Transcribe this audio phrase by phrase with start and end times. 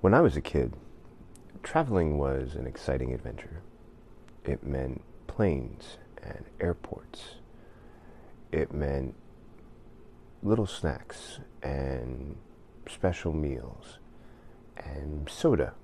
[0.00, 0.74] When I was a kid,
[1.64, 3.62] traveling was an exciting adventure.
[4.44, 7.34] It meant planes and airports.
[8.52, 9.16] It meant
[10.40, 12.36] little snacks and
[12.88, 13.98] special meals
[14.76, 15.74] and soda,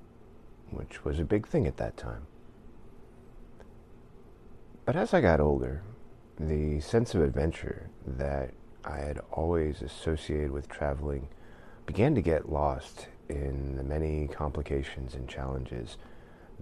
[0.70, 2.28] which was a big thing at that time.
[4.84, 5.82] But as I got older,
[6.38, 8.54] the sense of adventure that
[8.84, 11.26] I had always associated with traveling
[11.84, 15.96] began to get lost in the many complications and challenges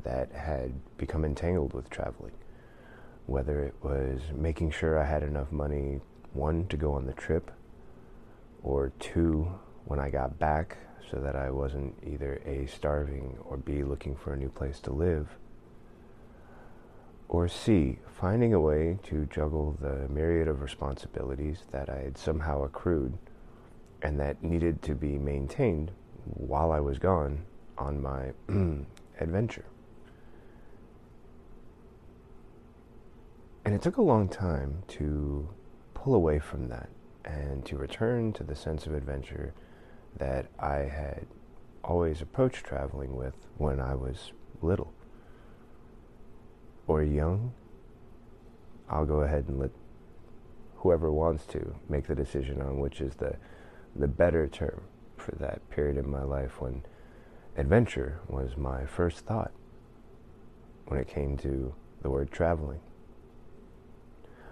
[0.02, 2.32] that had become entangled with traveling.
[3.26, 6.00] Whether it was making sure I had enough money,
[6.32, 7.50] one, to go on the trip,
[8.62, 9.48] or two,
[9.84, 10.76] when I got back,
[11.10, 14.92] so that I wasn't either A, starving, or B, looking for a new place to
[14.92, 15.28] live,
[17.28, 22.62] or C, finding a way to juggle the myriad of responsibilities that I had somehow
[22.62, 23.16] accrued
[24.02, 25.92] and that needed to be maintained
[26.24, 27.44] while I was gone
[27.78, 28.32] on my
[29.20, 29.64] adventure.
[33.64, 35.48] And it took a long time to
[35.94, 36.88] pull away from that
[37.24, 39.54] and to return to the sense of adventure
[40.18, 41.26] that I had
[41.84, 44.92] always approached traveling with when I was little
[46.86, 47.52] or young.
[48.88, 49.70] I'll go ahead and let
[50.76, 53.36] whoever wants to make the decision on which is the
[53.94, 54.82] the better term
[55.22, 56.82] for that period in my life when
[57.56, 59.52] adventure was my first thought
[60.86, 62.80] when it came to the word traveling.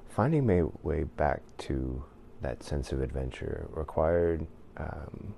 [0.08, 2.04] Finding my way back to
[2.40, 5.34] that sense of adventure required um,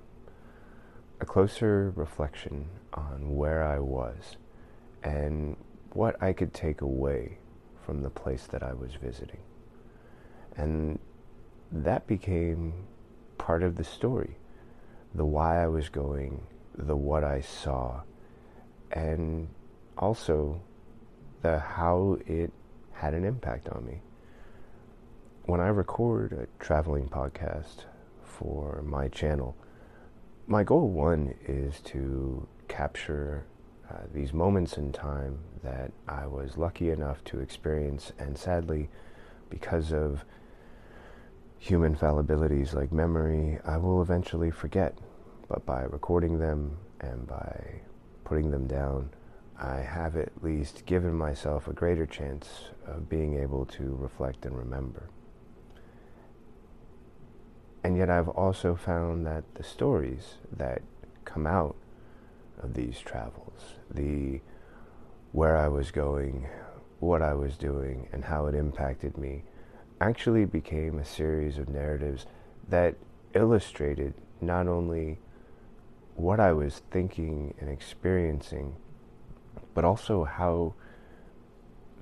[1.19, 4.37] a closer reflection on where I was
[5.03, 5.57] and
[5.93, 7.37] what I could take away
[7.85, 9.41] from the place that I was visiting.
[10.55, 10.99] And
[11.71, 12.73] that became
[13.37, 14.37] part of the story
[15.15, 16.41] the why I was going,
[16.75, 18.01] the what I saw,
[18.91, 19.47] and
[19.97, 20.61] also
[21.41, 22.51] the how it
[22.93, 24.01] had an impact on me.
[25.45, 27.85] When I record a traveling podcast
[28.23, 29.55] for my channel,
[30.47, 33.45] my goal one is to capture
[33.89, 38.89] uh, these moments in time that I was lucky enough to experience, and sadly,
[39.49, 40.25] because of
[41.59, 44.97] human fallibilities like memory, I will eventually forget.
[45.53, 47.81] But by recording them and by
[48.23, 49.11] putting them down,
[49.55, 54.57] I have at least given myself a greater chance of being able to reflect and
[54.57, 55.09] remember.
[57.83, 60.81] And yet, I've also found that the stories that
[61.23, 61.75] come out
[62.59, 64.41] of these travels, the
[65.33, 66.47] where I was going,
[66.99, 69.43] what I was doing, and how it impacted me,
[70.01, 72.25] actually became a series of narratives
[72.67, 72.95] that
[73.35, 75.19] illustrated not only
[76.15, 78.75] what I was thinking and experiencing,
[79.73, 80.75] but also how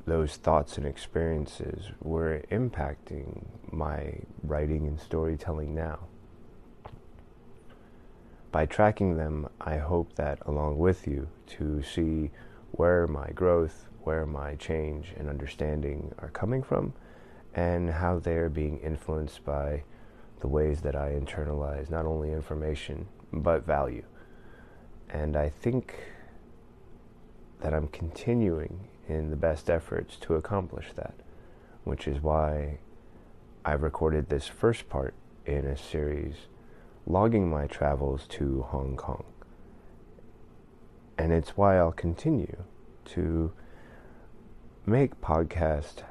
[0.06, 6.00] those thoughts and experiences were impacting my writing and storytelling now.
[8.52, 12.32] By tracking them, I hope that along with you to see
[12.72, 16.94] where my growth, where my change and understanding are coming from,
[17.54, 19.84] and how they're being influenced by
[20.42, 24.06] the ways that I internalize not only information but value.
[25.10, 25.96] And I think
[27.62, 31.14] that I'm continuing in the best efforts to accomplish that,
[31.84, 32.80] which is why
[33.66, 35.14] I've recorded this first part
[35.46, 36.36] in a series
[37.06, 39.26] logging my travels to Hong Kong.
[41.18, 42.64] And it's why I'll continue
[43.06, 43.52] to
[44.86, 46.04] make podcast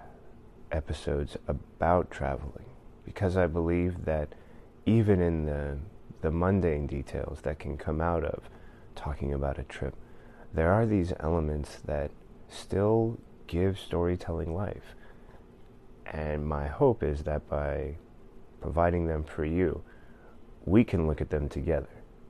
[0.70, 2.66] episodes about traveling
[3.04, 4.34] because I believe that
[4.86, 5.78] even in the
[6.20, 8.48] the mundane details that can come out of
[8.94, 9.94] talking about a trip,
[10.53, 12.10] there are these elements that
[12.48, 14.94] still give storytelling life.
[16.06, 17.97] And my hope is that by
[18.60, 19.82] providing them for you,
[20.64, 21.88] we can look at them together.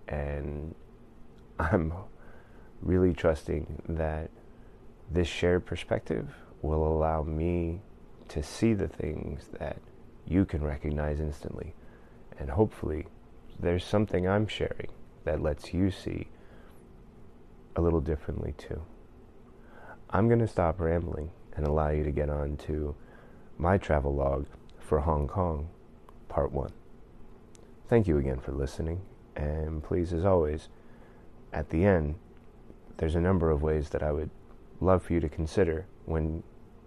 [0.08, 0.74] And
[1.58, 1.92] I'm
[2.82, 4.30] really trusting that
[5.10, 6.28] this shared perspective
[6.62, 7.80] will allow me
[8.28, 9.78] to see the things that
[10.26, 11.74] you can recognize instantly.
[12.38, 13.06] And hopefully,
[13.60, 14.88] there's something I'm sharing
[15.24, 16.28] that lets you see
[17.76, 18.82] a little differently too.
[20.08, 22.94] I'm going to stop rambling and allow you to get on to
[23.58, 24.46] my travel log
[24.78, 25.68] for Hong Kong,
[26.28, 26.72] part one.
[27.88, 29.00] Thank you again for listening,
[29.36, 30.68] and please, as always,
[31.52, 32.14] at the end,
[32.96, 34.30] there's a number of ways that I would
[34.80, 36.42] love for you to consider when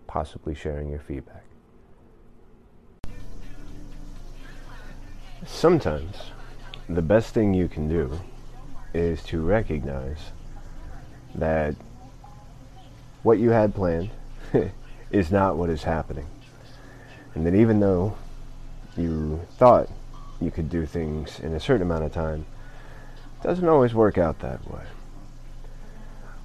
[0.08, 1.44] possibly sharing your feedback.
[5.46, 6.16] Sometimes
[6.90, 8.20] the best thing you can do
[8.94, 10.32] is to recognize
[11.36, 11.76] that
[13.24, 14.12] what you had planned
[15.12, 16.28] is not what is happening.
[17.34, 18.16] And that even though
[18.98, 19.90] you thought
[20.42, 22.46] you could do things in a certain amount of time,
[23.40, 24.84] it doesn't always work out that way.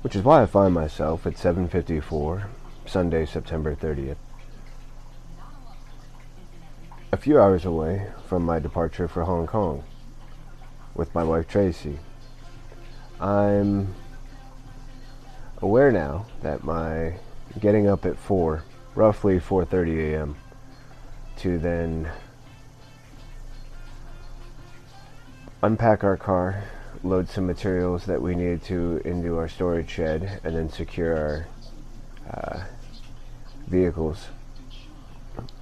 [0.02, 2.44] Which is why I find myself at 7:54
[2.87, 4.17] Sunday, September 30th,
[7.12, 9.82] a few hours away from my departure for Hong Kong
[10.99, 11.97] with my wife Tracy.
[13.21, 13.95] I'm
[15.62, 17.15] aware now that my
[17.61, 18.65] getting up at 4,
[18.97, 20.37] roughly 4:30 a.m.
[21.37, 22.11] to then
[25.62, 26.65] unpack our car,
[27.05, 31.47] load some materials that we needed to into our storage shed, and then secure our
[32.35, 32.65] uh,
[33.69, 34.27] vehicles.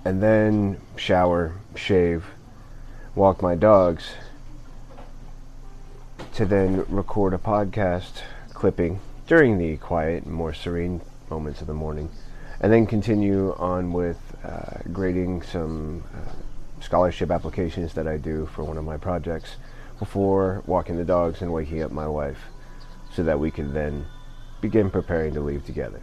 [0.07, 2.25] And then shower, shave,
[3.15, 4.15] walk my dogs,
[6.37, 8.21] to then record a podcast
[8.53, 11.01] clipping during the quiet more serene
[11.31, 12.11] moments of the morning,
[12.61, 18.65] and then continue on with uh, grading some uh, scholarship applications that I do for
[18.65, 19.57] one of my projects
[19.99, 22.51] before walking the dogs and waking up my wife
[23.15, 24.05] so that we could then
[24.61, 26.03] begin preparing to leave together.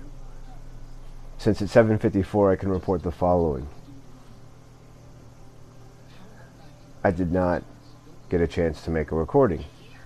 [1.37, 3.67] Since it's 7:54 I can report the following.
[7.03, 7.63] I did not
[8.29, 9.65] get a chance to make a recording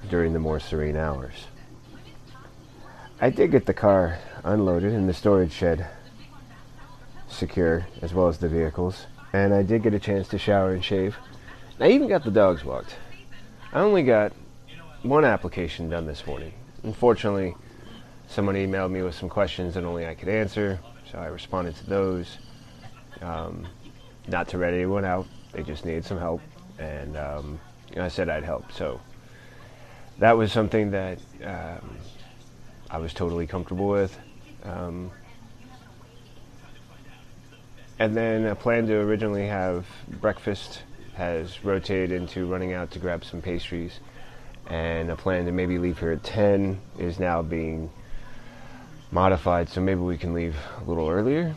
[0.10, 1.48] during the more serene hours.
[3.20, 5.88] I did get the car unloaded in the storage shed
[7.28, 10.84] secure as well as the vehicles and I did get a chance to shower and
[10.84, 11.18] shave.
[11.80, 12.96] I even got the dogs walked.
[13.74, 14.34] I only got
[15.04, 16.54] one application done this morning.
[16.84, 17.56] Unfortunately,
[18.28, 20.80] someone emailed me with some questions that only I could answer,
[21.12, 22.38] so I responded to those.
[23.22, 23.68] Um,
[24.28, 26.42] not to read anyone out, they just needed some help,
[26.80, 27.60] and um,
[27.96, 28.72] I said I'd help.
[28.72, 29.00] So
[30.20, 31.98] that was something that um,
[32.90, 34.18] I was totally comfortable with.
[34.64, 35.12] Um,
[38.00, 39.86] and then a plan to originally have
[40.22, 40.84] breakfast
[41.16, 44.00] has rotated into running out to grab some pastries,
[44.68, 47.90] and a plan to maybe leave here at 10 is now being
[49.10, 51.56] modified, so maybe we can leave a little earlier,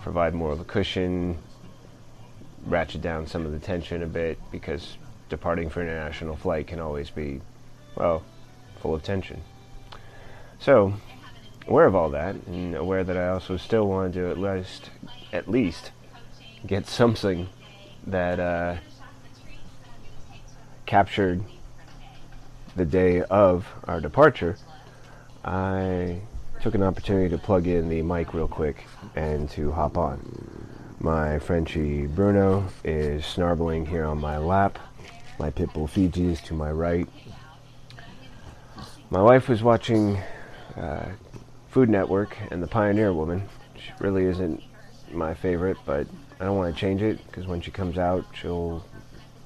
[0.00, 1.36] provide more of a cushion,
[2.66, 4.96] ratchet down some of the tension a bit, because
[5.28, 7.40] departing for an international flight can always be,
[8.00, 8.22] well,
[8.80, 9.42] full of tension.
[10.58, 10.94] So,
[11.68, 14.90] aware of all that, and aware that I also still wanted to at least,
[15.34, 15.90] at least,
[16.66, 17.48] get something
[18.06, 18.76] that uh,
[20.86, 21.44] captured
[22.74, 24.56] the day of our departure,
[25.44, 26.20] I
[26.62, 30.20] took an opportunity to plug in the mic real quick and to hop on.
[31.00, 34.78] My Frenchie Bruno is snarbling here on my lap.
[35.38, 37.08] My Pitbull Fiji is to my right.
[39.12, 40.18] My wife was watching
[40.76, 41.08] uh,
[41.68, 43.42] Food Network and The Pioneer Woman,
[43.74, 44.62] She really isn't
[45.10, 46.06] my favorite, but
[46.38, 48.84] I don't want to change it because when she comes out, she'll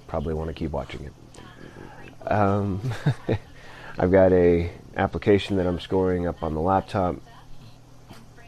[0.07, 2.31] probably want to keep watching it.
[2.31, 2.93] Um,
[3.99, 7.17] I've got a application that I'm scoring up on the laptop.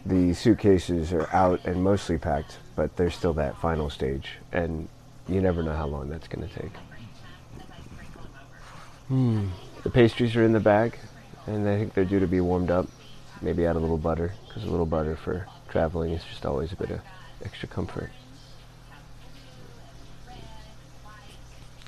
[0.04, 4.86] The suitcases are out and mostly packed, but there's still that final stage, and
[5.28, 6.72] you never know how long that's going to take.
[9.08, 9.48] Hmm.
[9.82, 10.98] The pastries are in the bag,
[11.46, 12.86] and I think they're due to be warmed up.
[13.42, 16.76] Maybe add a little butter, because a little butter for traveling is just always a
[16.76, 17.00] bit of
[17.44, 18.10] extra comfort.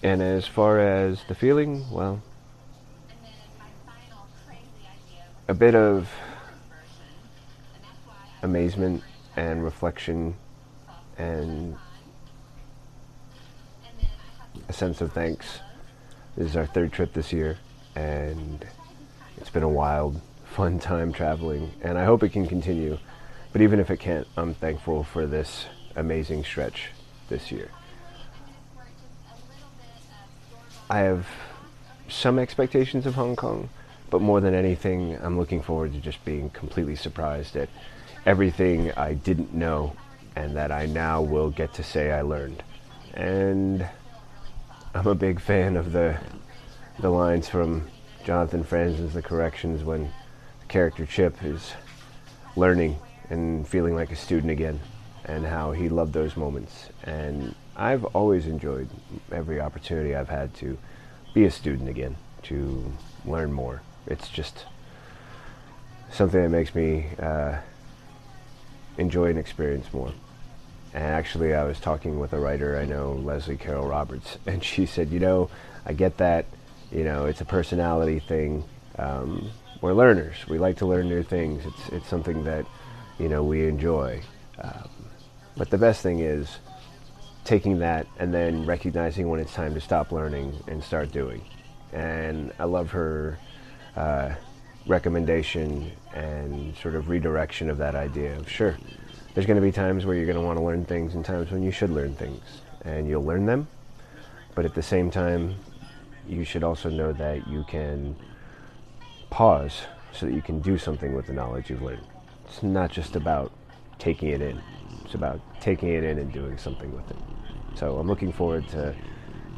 [0.02, 2.22] And as far as the feeling, well,
[5.48, 6.08] a bit of
[8.42, 9.02] amazement
[9.36, 10.36] and reflection
[11.16, 11.76] and
[14.68, 15.60] a sense of thanks.
[16.36, 17.56] This is our third trip this year,
[17.96, 18.64] and
[19.40, 22.98] it's been a wild, fun time traveling, and I hope it can continue.
[23.52, 25.66] But even if it can't, I'm thankful for this
[25.96, 26.90] amazing stretch
[27.28, 27.70] this year.
[30.90, 31.26] I have
[32.08, 33.68] some expectations of Hong Kong,
[34.10, 37.68] but more than anything, I'm looking forward to just being completely surprised at
[38.24, 39.94] everything I didn't know
[40.34, 42.62] and that I now will get to say I learned.
[43.14, 43.86] And
[44.94, 46.18] I'm a big fan of the
[47.00, 47.88] the lines from
[48.28, 50.12] Jonathan Franzen's The Corrections when
[50.60, 51.72] the character Chip is
[52.56, 52.98] learning
[53.30, 54.80] and feeling like a student again
[55.24, 56.90] and how he loved those moments.
[57.04, 58.90] And I've always enjoyed
[59.32, 60.76] every opportunity I've had to
[61.32, 62.92] be a student again, to
[63.24, 63.80] learn more.
[64.06, 64.66] It's just
[66.12, 67.56] something that makes me uh,
[68.98, 70.12] enjoy and experience more.
[70.92, 74.84] And actually, I was talking with a writer I know, Leslie Carol Roberts, and she
[74.84, 75.48] said, You know,
[75.86, 76.44] I get that.
[76.90, 78.64] You know, it's a personality thing.
[78.98, 80.34] Um, we're learners.
[80.48, 81.64] We like to learn new things.
[81.66, 82.66] It's it's something that
[83.18, 84.22] you know we enjoy.
[84.60, 84.88] Um,
[85.56, 86.58] but the best thing is
[87.44, 91.42] taking that and then recognizing when it's time to stop learning and start doing.
[91.92, 93.38] And I love her
[93.96, 94.34] uh,
[94.86, 98.76] recommendation and sort of redirection of that idea of sure,
[99.34, 101.50] there's going to be times where you're going to want to learn things and times
[101.50, 102.42] when you should learn things,
[102.84, 103.68] and you'll learn them.
[104.54, 105.54] But at the same time,
[106.28, 108.16] you should also know that you can
[109.30, 109.82] pause
[110.12, 112.06] so that you can do something with the knowledge you've learned.
[112.46, 113.52] It's not just about
[113.98, 114.60] taking it in,
[115.04, 117.16] it's about taking it in and doing something with it.
[117.74, 118.94] So I'm looking forward to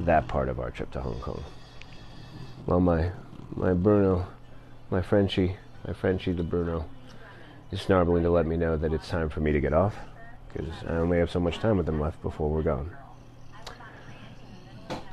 [0.00, 1.43] that part of our trip to Hong Kong.
[2.67, 3.11] Well, my,
[3.55, 4.27] my Bruno,
[4.91, 6.85] my Frenchie, my Frenchie the Bruno,
[7.71, 9.97] is snarling to let me know that it's time for me to get off,
[10.49, 12.91] because I only have so much time with him left before we're gone.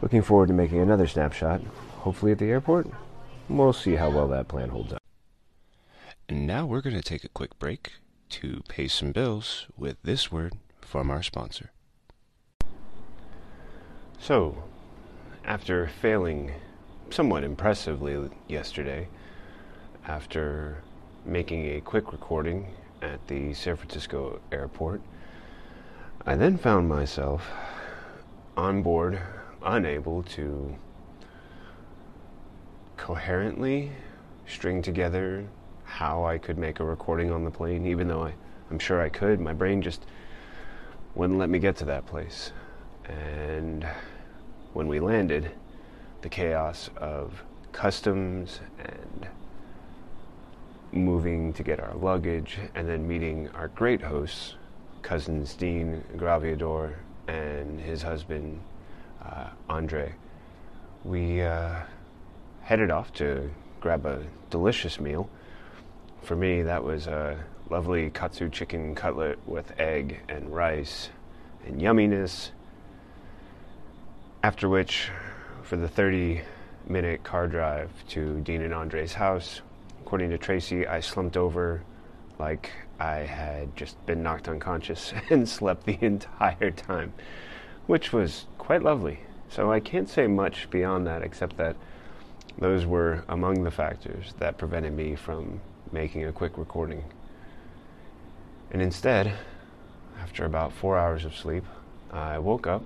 [0.01, 1.61] Looking forward to making another snapshot,
[1.99, 2.87] hopefully at the airport.
[3.49, 5.01] We'll see how well that plan holds up.
[6.29, 7.93] And now we're going to take a quick break
[8.29, 11.71] to pay some bills with this word from our sponsor.
[14.19, 14.63] So,
[15.45, 16.53] after failing
[17.09, 19.07] somewhat impressively yesterday,
[20.05, 20.83] after
[21.25, 25.01] making a quick recording at the San Francisco airport,
[26.25, 27.49] I then found myself
[28.57, 29.21] on board,
[29.63, 30.75] unable to
[32.97, 33.91] coherently
[34.47, 35.47] string together
[35.83, 38.33] how I could make a recording on the plane, even though I,
[38.69, 39.39] I'm sure I could.
[39.39, 40.05] My brain just
[41.15, 42.51] wouldn't let me get to that place.
[43.05, 43.87] And
[44.73, 45.51] when we landed,
[46.21, 49.27] the chaos of customs and
[50.91, 54.55] moving to get our luggage and then meeting our great hosts,
[55.01, 56.95] cousins Dean Graviador
[57.27, 58.59] and his husband
[59.27, 60.13] uh, Andre.
[61.03, 61.75] We uh,
[62.61, 63.49] headed off to
[63.81, 65.29] grab a delicious meal.
[66.23, 67.37] For me, that was a
[67.69, 71.09] lovely katsu chicken cutlet with egg and rice
[71.65, 72.51] and yumminess.
[74.43, 75.09] After which,
[75.63, 76.41] for the 30
[76.87, 79.61] minute car drive to Dean and Andre's house,
[80.01, 81.81] according to Tracy, I slumped over
[82.39, 87.13] like I had just been knocked unconscious and slept the entire time,
[87.87, 89.21] which was quite lovely.
[89.49, 91.75] So I can't say much beyond that except that
[92.59, 97.03] those were among the factors that prevented me from making a quick recording.
[98.71, 99.33] And instead,
[100.19, 101.63] after about four hours of sleep,
[102.11, 102.83] I woke up,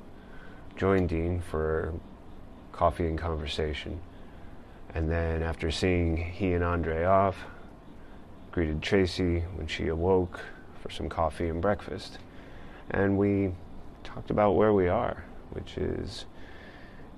[0.75, 1.93] joined Dean for
[2.71, 3.99] coffee and conversation,
[4.93, 7.37] and then after seeing he and Andre off,
[8.51, 10.41] greeted Tracy when she awoke
[10.81, 12.19] for some coffee and breakfast.
[12.89, 13.51] And we
[14.13, 16.25] talked about where we are, which is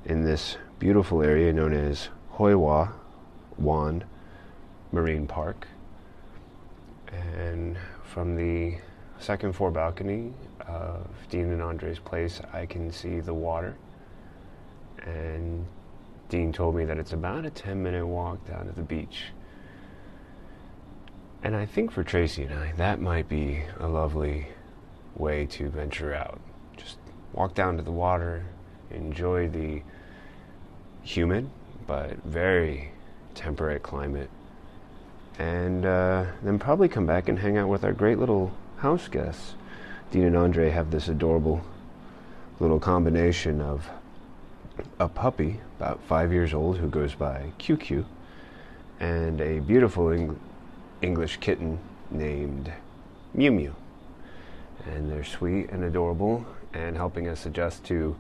[0.06, 2.94] in this beautiful area known as Hoi Ha
[3.58, 4.04] Wan
[4.92, 5.68] Marine Park.
[7.12, 8.78] And from the
[9.20, 10.34] second floor balcony
[10.68, 13.76] of Dean and Andre's place, I can see the water.
[15.04, 15.66] And
[16.30, 19.26] Dean told me that it's about a 10 minute walk down to the beach.
[21.42, 24.48] And I think for Tracy and I, that might be a lovely
[25.16, 26.40] way to venture out.
[27.34, 28.46] Walk down to the water,
[28.92, 29.82] enjoy the
[31.02, 31.50] humid
[31.86, 32.92] but very
[33.36, 34.30] temperate climate.
[35.40, 39.56] And uh, then probably come back and hang out with our great little house guests.
[40.12, 41.64] Dean and Andre have this adorable
[42.60, 43.90] little combination of
[45.00, 48.06] a puppy, about five years old, who goes by QQ,
[49.00, 50.40] and a beautiful Eng-
[51.02, 51.80] English kitten
[52.12, 52.72] named
[53.34, 53.76] Mew Mew.
[54.86, 58.16] And they're sweet and adorable and helping us adjust to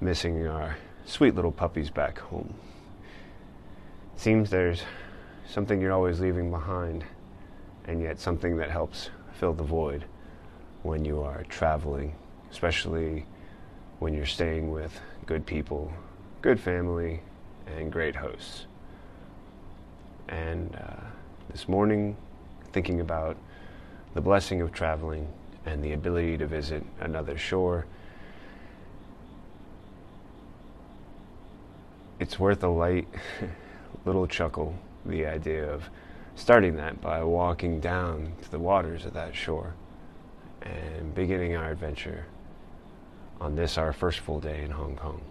[0.00, 2.54] missing our sweet little puppies back home
[4.20, 4.82] seems there's
[5.48, 7.02] something you're always leaving behind,
[7.86, 10.04] and yet something that helps fill the void
[10.82, 12.14] when you are traveling,
[12.50, 13.24] especially
[13.98, 15.90] when you're staying with good people,
[16.42, 17.22] good family,
[17.66, 18.66] and great hosts.
[20.28, 21.02] And uh,
[21.50, 22.14] this morning,
[22.72, 23.38] thinking about
[24.12, 25.32] the blessing of traveling
[25.66, 27.86] and the ability to visit another shore.
[32.18, 33.08] It's worth a light
[34.04, 34.74] little chuckle
[35.04, 35.88] the idea of
[36.34, 39.74] starting that by walking down to the waters of that shore
[40.62, 42.26] and beginning our adventure
[43.40, 45.22] on this, our first full day in Hong Kong.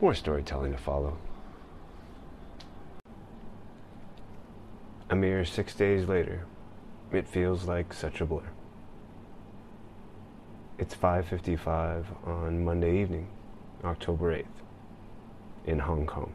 [0.00, 1.18] More storytelling to follow.
[5.10, 6.44] A mere six days later,
[7.12, 8.42] it feels like such a blur.
[10.78, 13.28] It's 5:55 on Monday evening,
[13.82, 14.44] October 8th,
[15.64, 16.34] in Hong Kong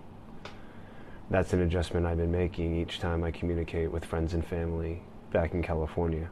[1.29, 5.53] That's an adjustment I've been making each time I communicate with friends and family back
[5.53, 6.31] in California.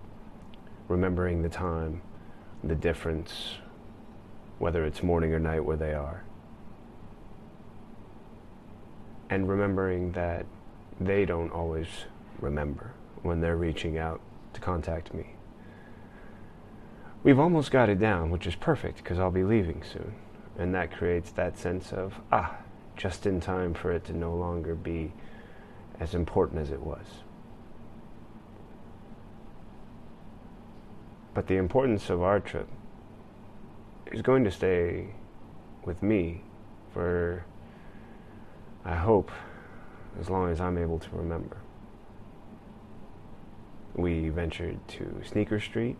[0.88, 2.02] Remembering the time,
[2.64, 3.60] the difference,
[4.58, 6.24] whether it's morning or night where they are.
[9.30, 10.48] And remembering that
[11.00, 11.88] they don't always
[12.40, 14.20] remember when they're reaching out
[14.54, 15.36] to contact me.
[17.22, 20.14] We've almost got it down, which is perfect because I'll be leaving soon.
[20.58, 22.58] And that creates that sense of, ah,
[22.96, 25.12] just in time for it to no longer be
[26.00, 27.06] as important as it was.
[31.34, 32.68] But the importance of our trip
[34.12, 35.08] is going to stay
[35.86, 36.42] with me
[36.94, 37.46] for,
[38.86, 39.32] I hope,
[40.20, 41.58] as long as I'm able to remember.
[43.96, 45.98] We ventured to Sneaker Street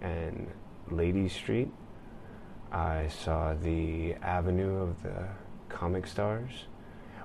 [0.00, 0.46] and
[0.90, 1.70] Ladies Street.
[2.72, 5.28] I saw the Avenue of the
[5.68, 6.66] Comic Stars.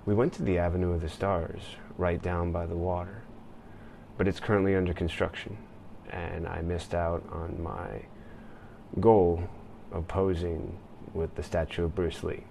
[0.05, 1.62] We went to the Avenue of the Stars
[1.98, 3.24] right down by the water,
[4.17, 5.58] but it's currently under construction,
[6.12, 8.05] and I missed out on my
[9.00, 9.44] goal
[9.91, 10.77] of posing
[11.13, 12.44] with the statue of Bruce Lee.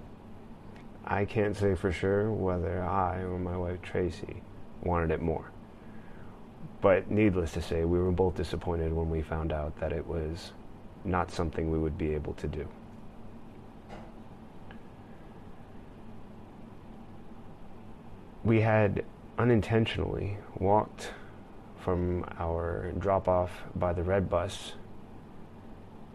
[1.05, 4.43] I can't say for sure whether I or my wife Tracy
[4.83, 5.51] wanted it more.
[6.85, 10.53] But needless to say, we were both disappointed when we found out that it was
[11.03, 12.69] not something we would be able to do.
[18.45, 19.03] We had
[19.39, 21.13] unintentionally walked
[21.81, 24.75] from our drop off by the red bus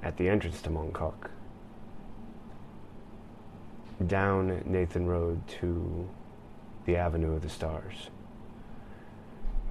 [0.04, 1.32] at the entrance to Mongkok
[4.06, 6.08] down Nathan Road to
[6.86, 8.12] the Avenue of the Stars.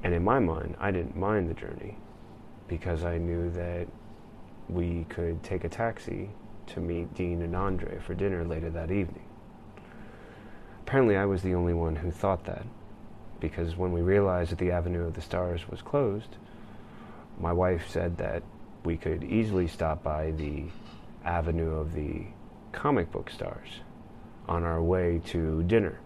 [0.02, 1.98] And in my mind, I didn't mind the journey
[2.68, 3.88] because I knew that
[4.68, 6.30] we could take a taxi
[6.68, 9.24] to meet Dean and Andre for dinner later that evening.
[10.82, 12.64] Apparently, I was the only one who thought that
[13.40, 16.36] because when we realized that the Avenue of the Stars was closed,
[17.38, 18.42] my wife said that
[18.84, 20.64] we could easily stop by the
[21.24, 22.26] Avenue of the
[22.72, 23.68] comic book stars
[24.48, 26.00] on our way to dinner.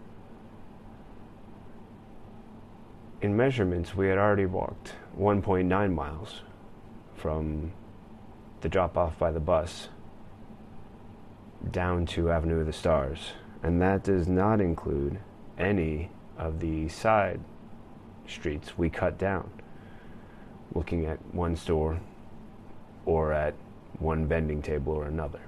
[3.23, 6.41] In measurements, we had already walked 1.9 miles
[7.15, 7.71] from
[8.59, 9.87] the drop off by the bus
[11.71, 13.31] down to Avenue of the Stars,
[13.63, 15.19] and that does not include
[15.57, 17.39] any of the side
[18.27, 19.49] streets we cut down,
[20.75, 22.01] looking at one store
[23.05, 23.53] or at
[23.99, 25.39] one vending table or another.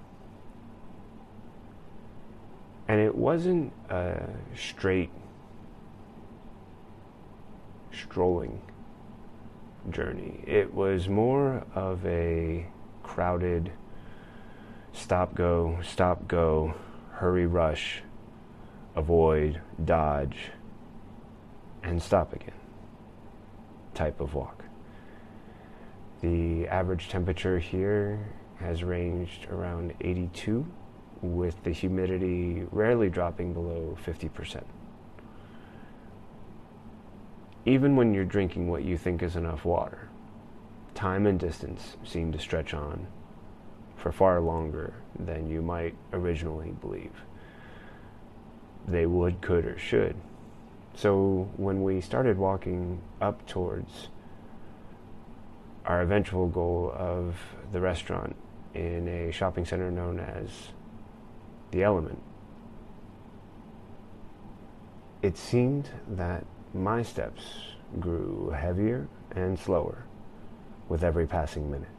[2.88, 5.10] And it wasn't a straight
[7.96, 8.62] strolling
[9.90, 10.44] journey.
[10.46, 12.66] It was more of a
[13.04, 13.72] crowded
[14.94, 16.74] stop go, stop go,
[17.12, 18.02] hurry rush,
[18.96, 20.52] avoid, dodge,
[21.84, 22.52] and stop again
[23.94, 24.66] type of walk.
[26.22, 30.66] The average temperature here has ranged around 82
[31.22, 34.64] with the humidity rarely dropping below 50%.
[37.66, 40.08] Even when you're drinking what you think is enough water,
[40.94, 43.08] time and distance seem to stretch on
[43.96, 47.24] for far longer than you might originally believe.
[48.88, 50.16] They would, could, or should.
[50.94, 54.10] So when we started walking up towards
[55.86, 57.36] our eventual goal of
[57.72, 58.36] the restaurant
[58.76, 60.70] in a shopping center known as
[61.72, 62.22] the element,
[65.24, 67.44] it seemed that my steps
[68.00, 70.04] grew heavier and slower
[70.90, 71.90] with every passing minute.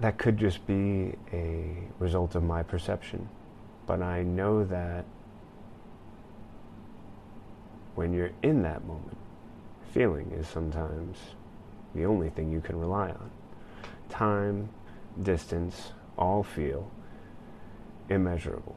[0.00, 3.28] That could just be a result of my perception,
[3.86, 5.04] but I know that
[7.94, 9.16] when you're in that moment,
[9.92, 11.16] feeling is sometimes
[11.94, 13.30] the only thing you can rely on.
[14.08, 14.68] Time,
[15.22, 16.90] distance, all feel
[18.08, 18.76] immeasurable.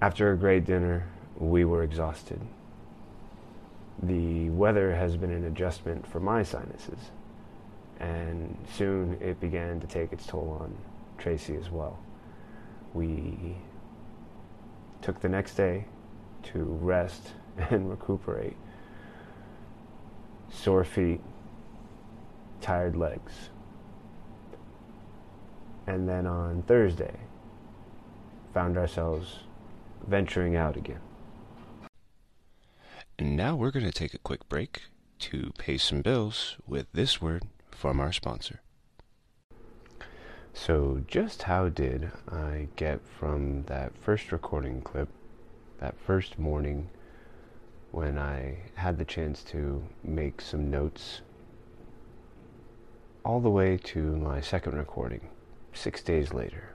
[0.00, 2.40] After a great dinner, we were exhausted.
[4.00, 7.10] The weather has been an adjustment for my sinuses,
[7.98, 10.76] and soon it began to take its toll on
[11.18, 11.98] Tracy as well.
[12.94, 13.56] We
[15.02, 15.86] took the next day
[16.44, 17.32] to rest
[17.70, 18.56] and recuperate.
[20.48, 21.20] Sore feet,
[22.60, 23.50] tired legs.
[25.88, 27.16] And then on Thursday,
[28.54, 29.40] found ourselves
[30.06, 31.00] venturing out again.
[33.18, 34.82] And now we're going to take a quick break
[35.18, 38.60] to pay some bills with this word from our sponsor.
[40.52, 45.08] So, just how did I get from that first recording clip,
[45.78, 46.90] that first morning
[47.92, 51.20] when I had the chance to make some notes,
[53.24, 55.28] all the way to my second recording,
[55.72, 56.74] six days later?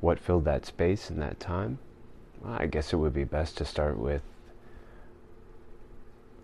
[0.00, 1.78] What filled that space in that time?
[2.44, 4.22] I guess it would be best to start with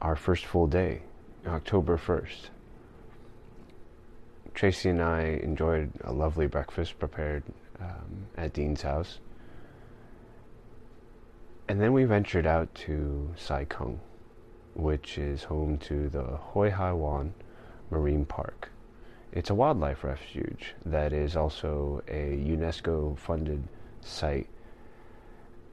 [0.03, 1.03] our first full day,
[1.47, 2.51] October 1st.
[4.55, 7.43] Tracy and I enjoyed a lovely breakfast prepared
[7.81, 9.19] um, at Dean's house.
[11.69, 14.01] And then we ventured out to Sai Kung,
[14.75, 17.35] which is home to the Hoi Ha Wan
[17.91, 18.71] Marine Park.
[19.33, 23.65] It's a wildlife refuge that is also a UNESCO funded
[24.01, 24.49] site.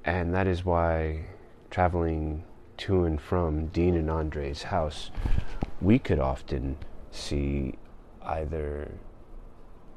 [0.05, 1.25] And that is why
[1.69, 2.43] traveling
[2.77, 5.11] to and from Dean and Andre's house,
[5.81, 6.77] we could often
[7.11, 7.75] see
[8.21, 8.91] either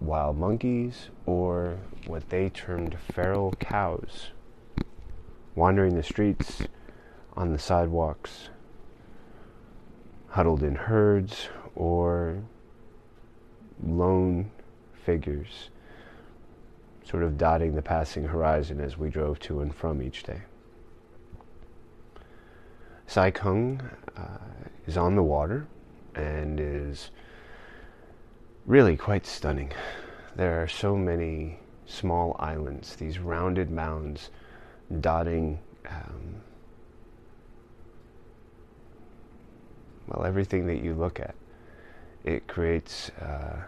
[0.01, 4.31] wild monkeys or what they termed feral cows
[5.57, 6.63] wandering the streets,
[7.35, 8.51] on the sidewalks,
[10.29, 12.43] huddled in herds, or
[13.83, 14.51] lone
[15.05, 15.71] figures,
[17.09, 20.43] sort of dotting the passing horizon as we drove to and from each day.
[23.07, 23.81] Sai Kung
[24.17, 24.39] uh,
[24.87, 25.69] is on the water
[26.17, 27.11] and is
[28.67, 29.73] really quite stunning.
[30.35, 34.31] There are so many small islands, these rounded mounds
[35.01, 36.43] dotting um,
[40.09, 41.37] well everything that you look at.
[42.25, 43.63] It creates uh,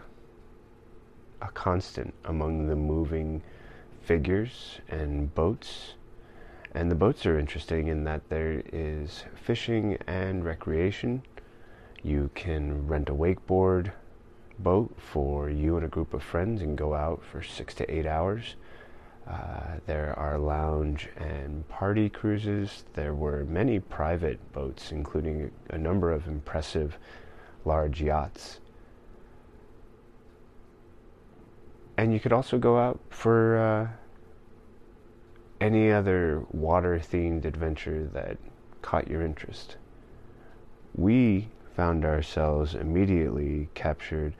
[1.41, 3.41] a constant among the moving
[4.01, 5.93] figures and boats.
[6.73, 11.23] And the boats are interesting in that there is fishing and recreation.
[12.03, 13.91] You can rent a wakeboard
[14.59, 18.05] boat for you and a group of friends and go out for six to eight
[18.05, 18.55] hours.
[19.27, 22.83] Uh, there are lounge and party cruises.
[22.93, 26.97] There were many private boats, including a number of impressive
[27.63, 28.59] large yachts.
[31.99, 33.87] And you could also go out for uh,
[35.59, 38.37] any other water themed adventure that
[38.81, 39.75] caught your interest.
[40.95, 44.33] We found ourselves immediately captured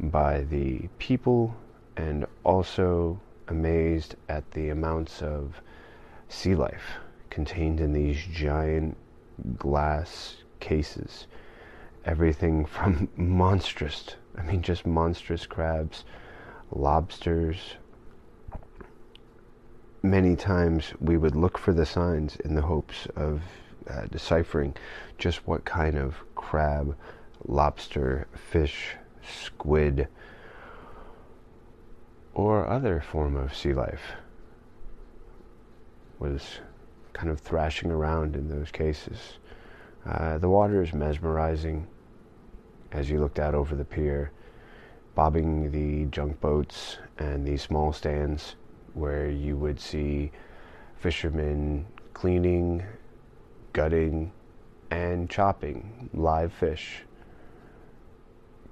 [0.00, 1.54] by the people
[1.98, 5.60] and also amazed at the amounts of
[6.30, 6.94] sea life
[7.28, 8.96] contained in these giant
[9.58, 11.26] glass cases.
[12.06, 16.06] Everything from monstrous, I mean, just monstrous crabs,
[16.72, 17.56] lobsters.
[20.02, 23.42] Many times we would look for the signs in the hopes of
[23.88, 24.74] uh, deciphering
[25.18, 26.96] just what kind of crab,
[27.46, 30.08] lobster, fish, squid,
[32.34, 34.12] or other form of sea life
[36.18, 36.60] was
[37.12, 39.38] kind of thrashing around in those cases.
[40.06, 41.86] Uh, the water is mesmerizing
[42.92, 44.30] as you looked out over the pier,
[45.14, 48.56] bobbing the junk boats and the small stands
[48.94, 50.30] where you would see
[50.96, 52.82] fishermen cleaning,
[53.72, 54.32] gutting,
[54.90, 57.02] and chopping live fish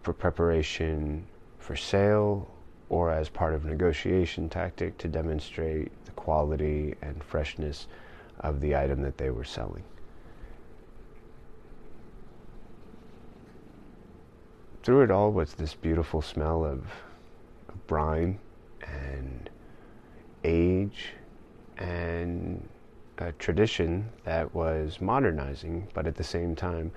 [0.02, 1.26] for preparation
[1.58, 2.48] for sale
[2.88, 7.86] or as part of negotiation tactic to demonstrate the quality and freshness
[8.40, 9.84] of the item that they were selling.
[14.82, 16.86] Through it all was this beautiful smell of,
[17.86, 18.38] brine
[18.82, 19.50] and
[20.42, 21.14] age
[21.76, 22.66] and
[23.18, 26.92] a tradition that was modernizing, but at the same time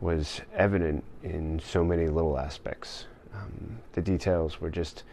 [0.00, 3.06] was evident in so many little aspects.
[3.32, 5.04] Um, the details were just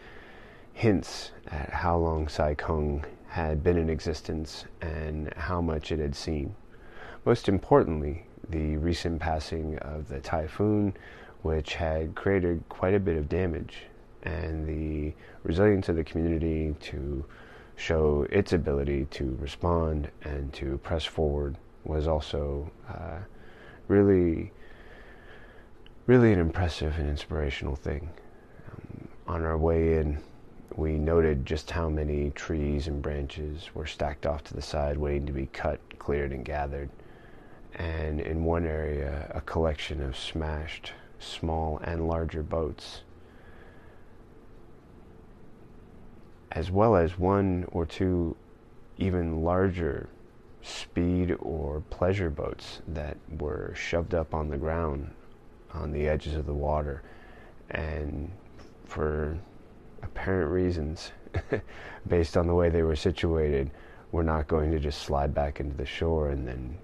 [0.74, 6.14] hints at how long Sai Kung had been in existence and how much it had
[6.14, 6.54] seen.
[7.24, 10.94] Most importantly, the recent passing of the typhoon,
[11.42, 13.84] which had created quite a bit of damage,
[14.22, 17.24] and the resilience of the community to
[17.76, 23.18] show its ability to respond and to press forward was also uh,
[23.88, 24.52] really
[26.06, 28.10] really an impressive and inspirational thing.
[28.70, 30.18] Um, on our way in,
[30.76, 35.26] we noted just how many trees and branches were stacked off to the side, waiting
[35.26, 36.90] to be cut, cleared, and gathered.
[37.74, 43.02] And in one area, a collection of smashed small and larger boats,
[46.50, 48.36] as well as one or two
[48.98, 50.08] even larger
[50.62, 55.10] speed or pleasure boats that were shoved up on the ground
[55.74, 57.02] on the edges of the water.
[57.70, 58.30] And
[58.84, 59.38] for
[60.02, 61.12] apparent reasons,
[62.06, 63.70] based on the way they were situated,
[64.12, 66.76] were not going to just slide back into the shore and then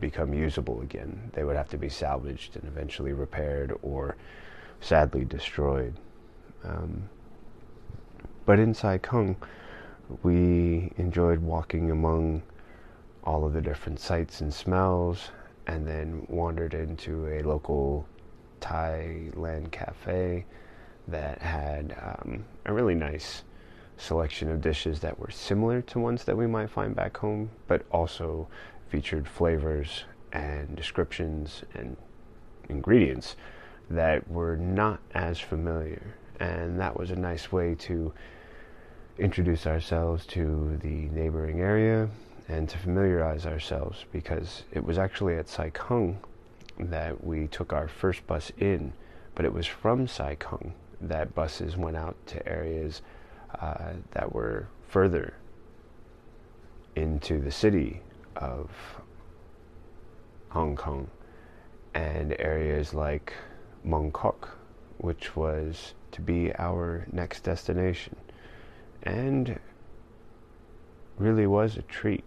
[0.00, 1.30] become usable again.
[1.32, 4.16] They would have to be salvaged and eventually repaired or
[4.80, 5.94] sadly destroyed.
[6.62, 7.08] Um,
[8.46, 9.36] but in Sai Kung,
[10.22, 12.42] we enjoyed walking among
[13.24, 15.30] all of the different sights and smells
[15.66, 18.06] and then wandered into a local
[18.60, 20.44] Thailand cafe
[21.08, 23.42] that had um, a really nice
[23.96, 27.84] selection of dishes that were similar to ones that we might find back home, but
[27.90, 28.48] also
[28.94, 31.96] featured flavors and descriptions and
[32.68, 33.34] ingredients
[33.90, 36.14] that were not as familiar.
[36.38, 38.12] And that was a nice way to
[39.18, 42.08] introduce ourselves to the neighboring area
[42.46, 46.16] and to familiarize ourselves because it was actually at Sai Kung
[46.78, 48.92] that we took our first bus in,
[49.34, 53.02] but it was from Sai Kung that buses went out to areas
[53.60, 55.34] uh, that were further
[56.94, 58.00] into the city
[58.36, 58.70] of
[60.50, 61.08] Hong Kong
[61.94, 63.32] and areas like
[63.84, 64.56] Mong Kok,
[64.98, 68.16] which was to be our next destination,
[69.02, 69.58] and
[71.18, 72.24] really was a treat.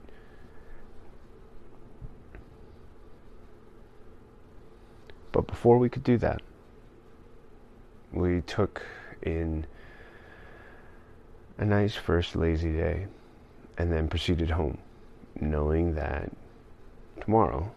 [5.32, 6.42] But before we could do that,
[8.12, 8.82] we took
[9.22, 9.66] in
[11.58, 13.08] a nice first lazy day
[13.78, 14.78] and then proceeded home,
[15.42, 16.32] knowing that
[17.22, 17.72] tomorrow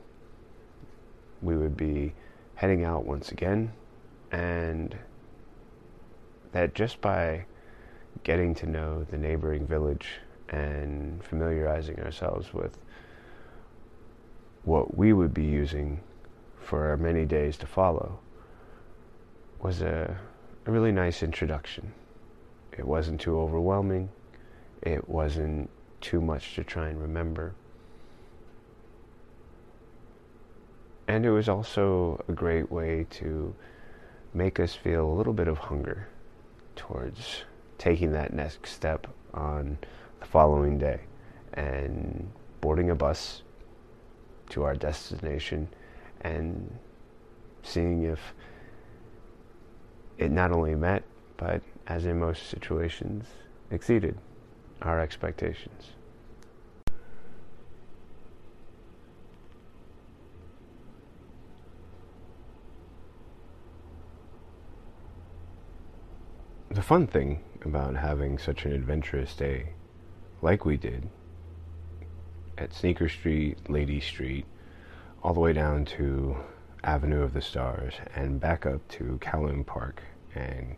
[1.43, 2.13] we would be
[2.55, 3.73] heading out once again
[4.33, 4.97] and
[6.53, 7.45] that just by
[8.25, 10.21] getting to know the neighboring village
[10.51, 12.77] and familiarizing ourselves with
[14.65, 16.01] what we would be using
[16.61, 18.19] for many days to follow
[19.61, 20.19] was a,
[20.67, 21.93] a really nice introduction.
[22.77, 24.11] It wasn't too overwhelming.
[24.83, 25.71] It wasn't
[26.01, 27.55] too much to try and remember.
[31.09, 33.55] And it was also a great way to
[34.33, 36.09] make us feel a little bit of hunger
[36.77, 37.45] towards
[37.79, 39.79] taking that next step on
[40.21, 41.01] the following day
[41.55, 43.43] and boarding a bus
[44.51, 45.69] to our destination
[46.21, 46.79] and
[47.63, 48.21] seeing if
[50.19, 51.03] it not only met,
[51.37, 53.25] but as in most situations,
[53.71, 54.17] exceeded
[54.83, 55.91] our expectations.
[66.71, 69.71] The fun thing about having such an adventurous day
[70.41, 71.11] like we did
[72.57, 74.47] at Sneaker Street, Lady Street,
[75.23, 76.37] all the way down to
[76.85, 80.03] Avenue of the Stars and back up to Kowloon Park
[80.35, 80.77] and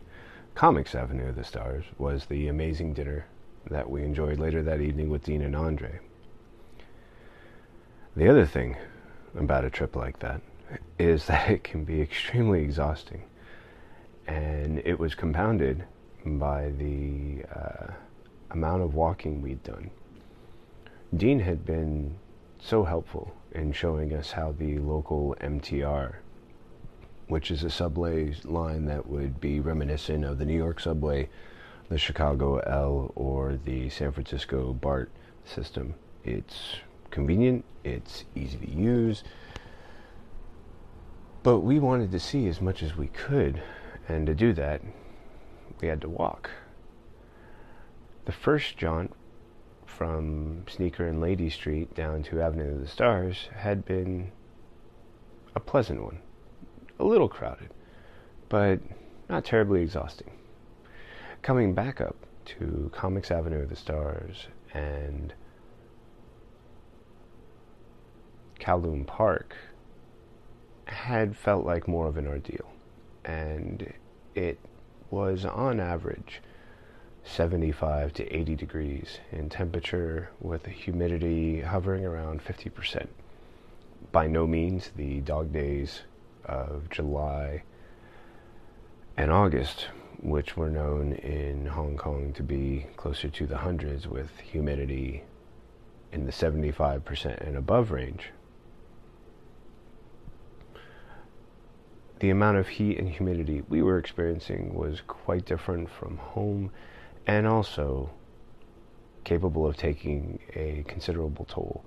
[0.55, 3.25] Comics Avenue of the Stars was the amazing dinner
[3.69, 5.99] that we enjoyed later that evening with Dean and Andre.
[8.15, 8.77] The other thing
[9.35, 10.41] about a trip like that
[10.99, 13.23] is that it can be extremely exhausting.
[14.27, 15.83] And it was compounded
[16.25, 17.93] by the uh,
[18.51, 19.89] amount of walking we'd done.
[21.15, 22.15] Dean had been
[22.59, 26.15] so helpful in showing us how the local MTR,
[27.27, 31.29] which is a subway line that would be reminiscent of the New York subway,
[31.93, 35.11] the Chicago L, or the San Francisco BART
[35.45, 35.93] system.
[36.23, 36.77] It's
[37.11, 39.23] convenient, it's easy to use,
[41.43, 43.61] but we wanted to see as much as we could,
[44.09, 44.81] and to do that,
[45.81, 46.49] we had to walk.
[48.25, 49.13] The first jaunt
[49.85, 54.31] from Sneaker and Lady Street down to Avenue of the Stars had been
[55.55, 56.17] a pleasant one.
[56.99, 57.69] A little crowded,
[58.49, 58.79] but
[59.29, 60.31] not terribly exhausting.
[61.43, 65.33] Coming back up to Comics Avenue of the Stars and
[68.61, 69.53] Kowloon Park
[70.85, 72.71] had felt like more of an ordeal.
[73.25, 73.91] And
[74.35, 74.57] it
[75.11, 76.41] was on average
[77.25, 83.07] 75 to 80 degrees in temperature with the humidity hovering around 50%.
[84.13, 86.03] By no means the dog days
[86.45, 87.63] of July
[89.17, 89.89] and August,
[90.23, 95.23] which were known in Hong Kong to be closer to the hundreds with humidity
[96.13, 98.29] in the 75% and above range.
[102.19, 106.71] The amount of heat and humidity we were experiencing was quite different from home
[107.27, 108.09] and also
[109.25, 111.83] capable of taking a considerable toll,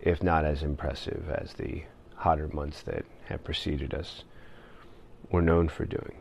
[0.00, 1.82] if not as impressive as the
[2.14, 4.24] hotter months that had preceded us
[5.30, 6.18] were known for doing.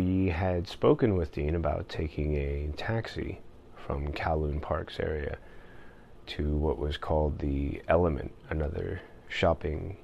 [0.00, 3.38] We had spoken with Dean about taking a taxi
[3.76, 5.36] from Kowloon Park's area
[6.26, 9.98] to what was called the Element, another shopping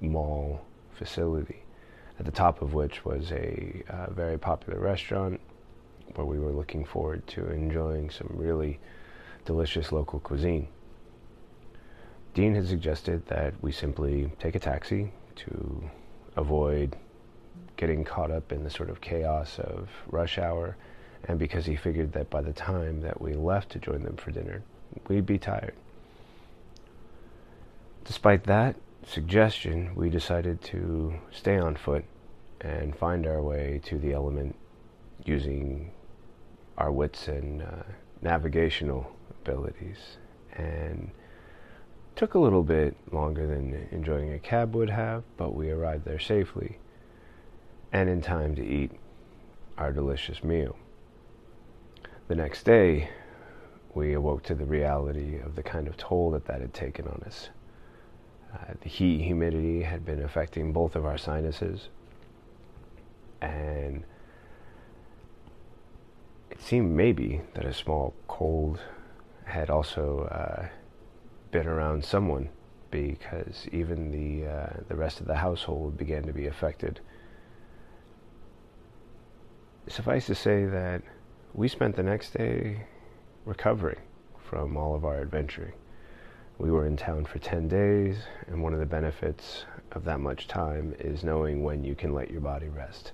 [0.00, 1.64] mall facility,
[2.18, 5.38] at the top of which was a uh, very popular restaurant
[6.14, 8.80] where we were looking forward to enjoying some really
[9.44, 10.66] delicious local cuisine.
[12.32, 15.90] Dean had suggested that we simply take a taxi to
[16.36, 16.96] avoid
[17.76, 20.76] getting caught up in the sort of chaos of rush hour,
[21.24, 24.30] and because he figured that by the time that we left to join them for
[24.30, 24.62] dinner,
[25.08, 25.74] we'd be tired.
[28.04, 32.04] Despite that suggestion, we decided to stay on foot
[32.60, 34.54] and find our way to the element
[35.24, 35.90] using
[36.78, 37.82] our wits and uh,
[38.20, 40.18] navigational abilities.
[40.54, 41.10] And
[42.14, 46.20] took a little bit longer than enjoying a cab would have, but we arrived there
[46.20, 46.78] safely
[47.92, 48.90] and in time to eat
[49.76, 50.76] our delicious meal.
[52.28, 53.10] The next day,
[53.94, 57.22] we awoke to the reality of the kind of toll that that had taken on
[57.26, 57.50] us.
[58.54, 61.88] Uh, the heat humidity had been affecting both of our sinuses,
[63.40, 64.04] and
[66.50, 68.80] it seemed maybe that a small cold
[69.44, 70.68] had also uh,
[71.50, 72.48] been around someone
[72.90, 77.00] because even the uh, the rest of the household began to be affected
[79.88, 81.02] suffice to say that
[81.54, 82.84] we spent the next day
[83.44, 83.98] recovering
[84.38, 85.72] from all of our adventuring.
[86.58, 88.16] We were in town for 10 days,
[88.46, 92.30] and one of the benefits of that much time is knowing when you can let
[92.30, 93.12] your body rest.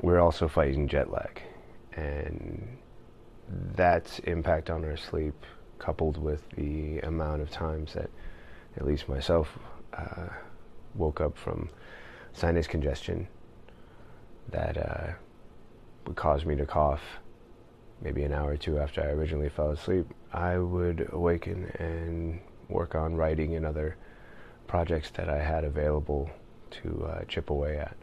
[0.00, 1.42] We're also fighting jet lag,
[1.96, 2.78] and
[3.74, 5.34] that's impact on our sleep,
[5.78, 8.10] coupled with the amount of times that
[8.76, 9.58] at least myself
[9.92, 10.28] uh,
[10.94, 11.68] woke up from
[12.32, 13.28] sinus congestion
[14.50, 15.12] that uh,
[16.06, 17.02] would cause me to cough
[18.00, 22.94] maybe an hour or two after I originally fell asleep, I would awaken and work
[22.94, 23.96] on writing and other
[24.66, 26.30] projects that I had available
[26.82, 27.96] to uh, chip away at.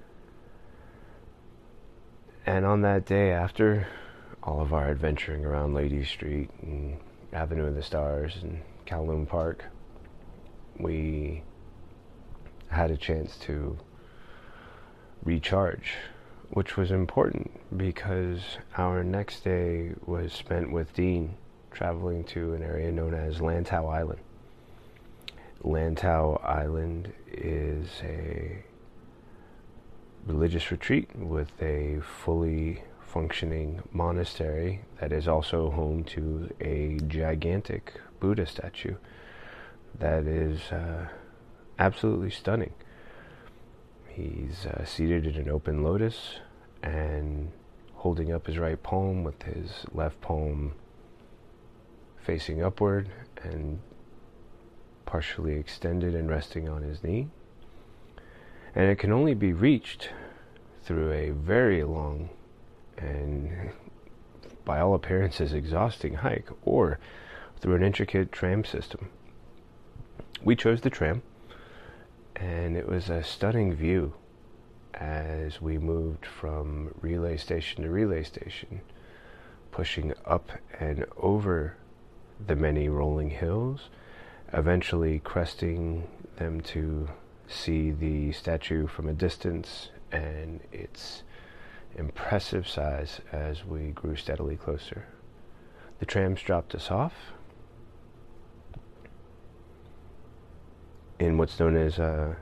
[2.46, 3.88] And on that day, after
[4.42, 6.98] all of our adventuring around Lady Street and
[7.32, 9.66] Avenue of the Stars and Kowloon Park,
[10.80, 11.44] we
[12.70, 13.78] had a chance to
[15.24, 15.94] recharge
[16.52, 21.36] which was important because our next day was spent with Dean
[21.72, 24.20] traveling to an area known as Lantau Island.
[25.64, 28.64] Lantau Island is a
[30.26, 38.46] religious retreat with a fully functioning monastery that is also home to a gigantic Buddha
[38.46, 38.96] statue
[40.00, 41.08] that is uh,
[41.80, 42.74] absolutely stunning.
[44.13, 46.39] He's uh, seated in an open lotus
[46.84, 47.52] and
[47.93, 50.74] holding up his right palm with his left palm
[52.21, 53.10] facing upward
[53.41, 53.80] and
[55.06, 57.30] partially extended and resting on his knee.
[58.76, 60.10] And it can only be reached
[60.84, 62.30] through a very long
[62.97, 63.71] and,
[64.65, 67.00] by all appearances, exhausting hike or
[67.60, 69.10] through an intricate tram system.
[70.43, 71.21] We chose the tram
[72.36, 74.13] and it was a stunning view
[74.94, 78.82] as we moved from relay station to relay station,
[79.72, 81.76] pushing up and over
[82.46, 83.89] the many rolling hills,
[84.54, 87.08] eventually cresting them to
[87.48, 91.24] see the statue from a distance and its
[91.96, 95.06] impressive size as we grew steadily closer.
[96.00, 97.13] The trams dropped us off
[101.22, 102.34] in what's known as uh,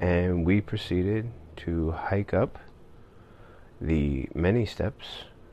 [0.00, 2.58] and we proceeded to hike up
[3.80, 5.06] the many steps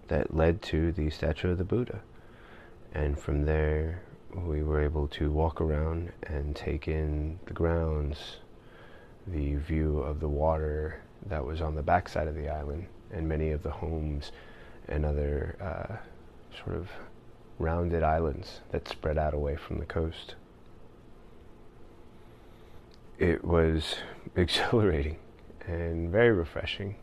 [0.07, 2.01] that led to the statue of the Buddha.
[2.91, 4.01] And from there,
[4.33, 8.37] we were able to walk around and take in the grounds,
[9.27, 13.51] the view of the water that was on the backside of the island, and many
[13.51, 14.31] of the homes
[14.87, 15.95] and other uh,
[16.63, 16.89] sort of
[17.57, 20.35] rounded islands that spread out away from the coast.
[23.17, 23.95] It was
[24.35, 25.17] exhilarating
[25.65, 26.95] and very refreshing.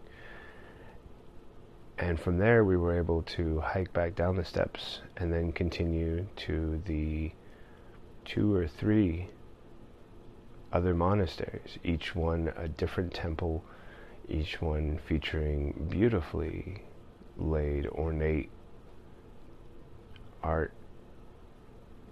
[1.98, 6.26] And from there, we were able to hike back down the steps and then continue
[6.36, 7.32] to the
[8.24, 9.28] two or three
[10.72, 13.62] other monasteries, each one a different temple,
[14.28, 16.82] each one featuring beautifully
[17.36, 18.50] laid, ornate
[20.42, 20.72] art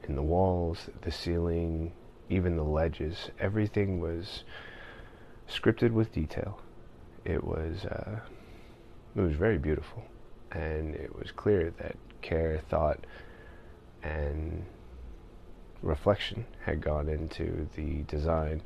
[0.05, 1.93] in the walls, the ceiling,
[2.29, 3.31] even the ledges.
[3.39, 4.45] Everything was
[5.49, 6.61] scripted with detail.
[7.25, 8.21] It was uh,
[9.17, 10.03] it was very beautiful,
[10.53, 13.07] and it was clear that care, thought,
[14.03, 14.65] and
[15.83, 18.63] reflection had gone into the design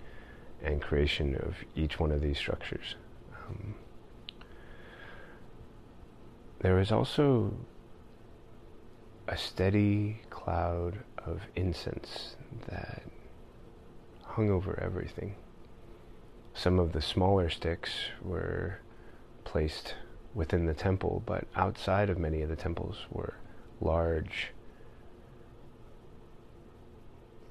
[0.62, 2.96] and creation of each one of these structures.
[3.46, 3.74] Um,
[6.60, 7.52] there was also
[9.26, 12.36] a steady cloud of incense
[12.68, 13.02] that
[14.22, 15.34] hung over everything.
[16.52, 17.90] Some of the smaller sticks
[18.22, 18.78] were
[19.44, 19.94] placed
[20.34, 23.34] within the temple, but outside of many of the temples were
[23.80, 24.48] large,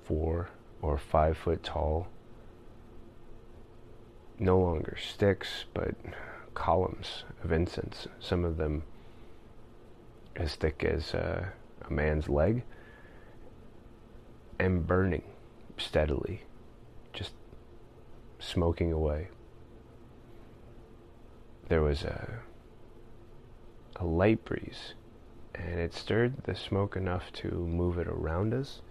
[0.03, 0.49] four
[0.82, 2.07] or five foot tall,
[4.39, 5.95] no longer sticks, but
[6.53, 8.84] columns of incense, some of them
[10.36, 11.45] as thick as uh,
[11.89, 12.63] a man's leg,
[14.59, 15.23] and burning
[15.77, 16.43] steadily,
[17.13, 17.34] just
[18.39, 19.29] smoking away.
[21.67, 22.39] There was a
[23.97, 24.93] a light breeze,
[25.53, 28.81] and it stirred the smoke enough to move it around us,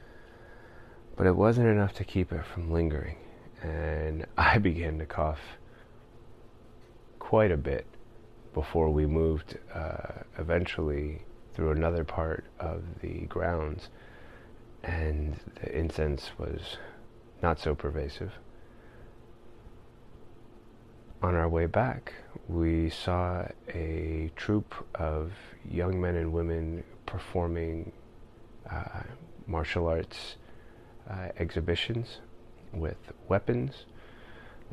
[1.17, 3.17] but it wasn't enough to keep it from lingering.
[3.63, 5.41] And I began to cough
[7.19, 7.87] quite a bit
[8.55, 11.23] before we moved uh, eventually
[11.55, 13.89] through another part of the grounds,
[14.83, 16.77] and the incense was
[17.43, 18.33] not so pervasive.
[21.23, 22.15] On our way back,
[22.49, 25.33] we saw a troupe of
[25.71, 27.93] young men and women performing
[28.71, 29.03] uh,
[29.47, 30.37] martial arts
[31.09, 32.19] uh, exhibitions
[32.73, 32.97] with
[33.29, 33.85] weapons.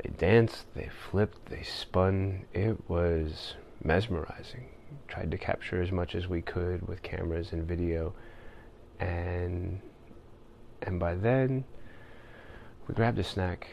[0.02, 2.46] They danced, they flipped, they spun.
[2.52, 3.54] It was
[3.84, 4.70] mesmerizing.
[5.08, 8.14] Tried to capture as much as we could with cameras and video,
[8.98, 9.80] and
[10.82, 11.64] and by then
[12.86, 13.68] we grabbed a snack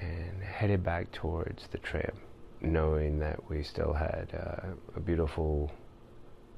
[0.00, 2.18] and headed back towards the tram,
[2.60, 5.70] knowing that we still had uh, a beautiful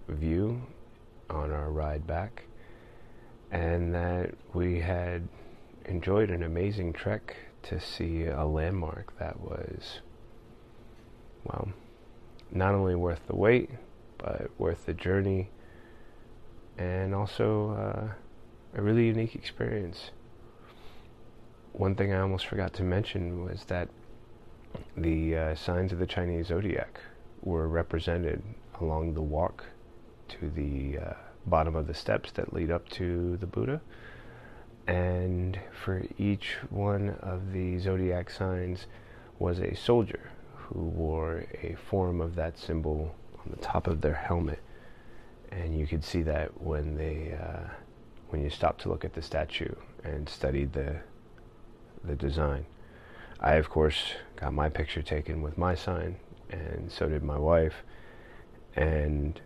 [0.09, 0.61] view
[1.29, 2.45] on our ride back,
[3.51, 5.27] and that we had
[5.87, 10.01] enjoyed an amazing trek to see a landmark that was,
[11.45, 11.69] well,
[12.53, 13.71] not only worth the wait,
[14.19, 15.51] but worth the journey,
[16.79, 20.11] and also uh, a really unique experience
[21.73, 23.89] one thing I almost forgot to mention was that
[24.97, 27.01] the uh, signs of the Chinese zodiac
[27.43, 28.43] were represented
[28.81, 29.65] along the walk
[30.29, 31.15] to the uh,
[31.47, 33.81] bottom of the steps that lead up to the Buddha.
[34.87, 38.87] And for each one of the zodiac signs
[39.39, 40.31] was a soldier
[40.73, 44.61] who wore a form of that symbol on the top of their helmet.
[45.51, 47.69] And you could see that when they, uh,
[48.29, 51.01] when you stopped to look at the statue and studied the
[52.05, 52.67] the design.
[53.41, 56.17] I, of course, got my picture taken with my sign,
[56.51, 57.75] and so did my wife.
[58.77, 59.41] And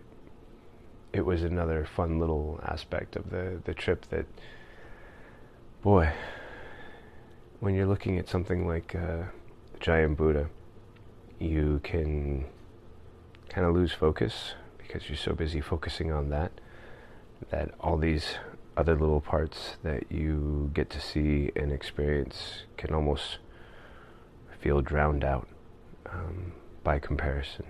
[1.12, 4.27] it was another fun little aspect of the, the trip that,
[5.83, 6.12] boy,
[7.61, 9.22] when you're looking at something like uh,
[9.81, 10.49] Giant Buddha,
[11.45, 12.47] you can
[13.49, 16.53] kind of lose focus because you're so busy focusing on that
[17.51, 18.36] that all these
[18.76, 23.38] other little parts that you get to see and experience can almost
[24.61, 25.47] feel drowned out
[26.11, 27.66] um, by comparison.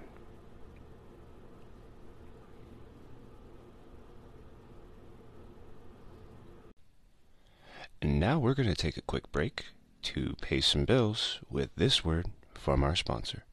[8.01, 9.65] And now we're going to take a quick break
[10.03, 13.45] to pay some bills with this word from our sponsor.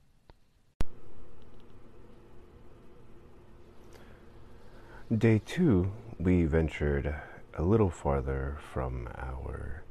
[5.18, 5.92] Day two,
[6.22, 7.14] we ventured
[7.56, 9.84] a little farther from our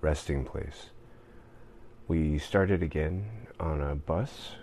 [0.00, 0.90] resting place.
[2.08, 4.56] We started again on a bus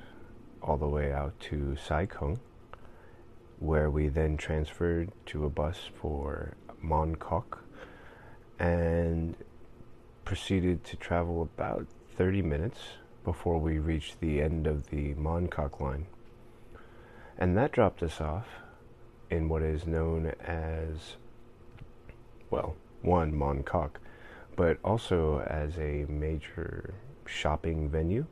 [0.61, 2.41] all the way out to Sai Kung,
[3.59, 6.51] where we then transferred to a bus for
[6.83, 7.63] Mong Kok
[8.59, 9.38] and
[10.25, 12.79] proceeded to travel about 30 minutes
[13.23, 16.07] before we reached the end of the Mong Kok line.
[17.38, 18.47] And that dropped us off
[19.30, 21.15] in what is known as
[22.49, 23.99] well, one, Mong Kok,
[24.55, 26.93] but also as a major
[27.25, 28.25] shopping venue.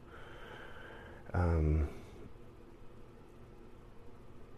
[1.34, 1.89] Um,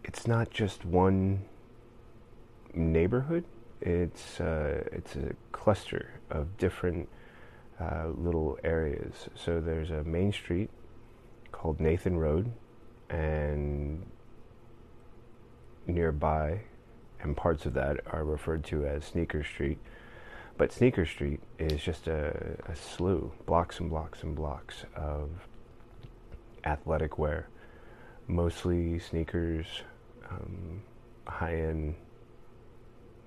[0.03, 1.45] it's not just one
[2.73, 3.43] neighborhood.
[3.81, 7.09] It's uh, it's a cluster of different
[7.79, 9.29] uh, little areas.
[9.35, 10.69] So there's a main street
[11.51, 12.51] called Nathan Road,
[13.09, 14.05] and
[15.87, 16.61] nearby
[17.21, 19.79] and parts of that are referred to as Sneaker Street.
[20.57, 25.29] But Sneaker Street is just a, a slew, blocks and blocks and blocks of
[26.63, 27.47] athletic wear,
[28.27, 29.65] mostly sneakers,
[30.29, 30.81] um,
[31.27, 31.95] high end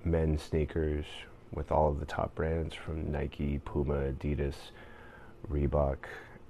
[0.03, 1.05] men's sneakers
[1.53, 4.55] with all of the top brands from Nike, Puma, Adidas,
[5.49, 5.97] Reebok,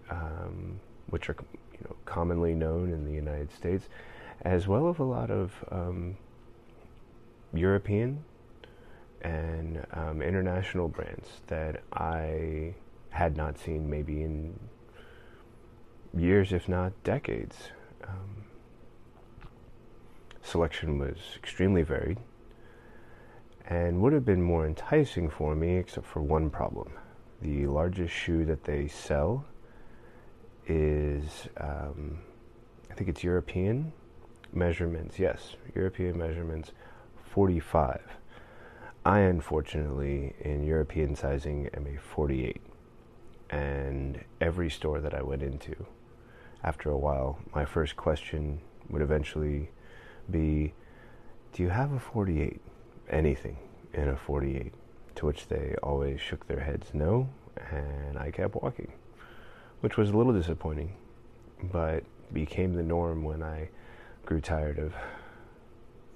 [0.09, 1.35] um, which are
[1.73, 3.87] you know commonly known in the United States,
[4.41, 6.17] as well as a lot of um,
[7.53, 8.23] European
[9.21, 12.73] and um, international brands that I
[13.09, 14.59] had not seen maybe in
[16.17, 17.55] years, if not decades.
[18.07, 18.45] Um,
[20.41, 22.17] selection was extremely varied
[23.67, 26.91] and would have been more enticing for me, except for one problem.
[27.41, 29.45] The largest shoe that they sell
[30.67, 32.19] is, um,
[32.89, 33.93] I think it's European
[34.53, 35.19] measurements.
[35.19, 36.71] Yes, European measurements
[37.33, 38.01] 45.
[39.03, 42.61] I unfortunately, in European sizing, am a 48.
[43.49, 45.85] And every store that I went into,
[46.63, 49.71] after a while, my first question would eventually
[50.29, 50.73] be
[51.53, 52.61] Do you have a 48?
[53.09, 53.57] Anything
[53.93, 54.73] in a 48?
[55.15, 57.29] To which they always shook their heads no,
[57.71, 58.91] and I kept walking,
[59.81, 60.93] which was a little disappointing,
[61.71, 63.69] but became the norm when I
[64.31, 64.93] grew tired of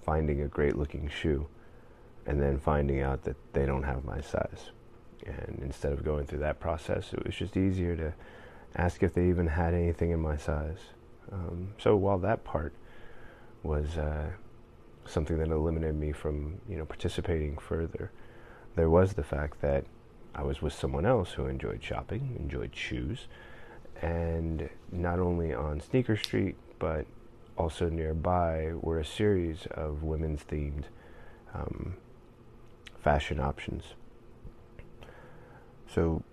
[0.05, 1.45] finding a great looking shoe
[2.25, 4.71] and then finding out that they don't have my size.
[5.25, 8.13] And instead of going through that process, it was just easier to
[8.77, 10.77] ask if they even had anything in my size.
[11.29, 12.71] Um, so while that part
[13.63, 14.29] was uh,
[15.05, 18.13] something that eliminated me from, you know, participating further,
[18.77, 19.83] there was the fact that
[20.33, 23.27] I was with someone else who enjoyed shopping, enjoyed shoes,
[24.01, 27.05] and not only on Sneaker Street, but
[27.57, 30.85] also nearby were a series of women's themed
[31.53, 31.95] um,
[33.01, 33.83] fashion options.
[35.87, 36.23] So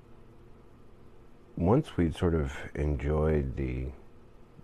[1.56, 3.86] once we'd sort of enjoyed the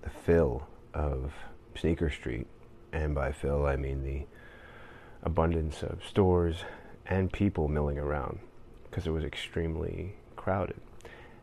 [0.02, 1.32] the fill of
[1.76, 2.46] Sneaker Street,
[2.92, 4.26] and by fill I mean the
[5.22, 6.64] abundance of stores
[7.06, 8.38] and people milling around,
[8.84, 10.80] because it was extremely crowded,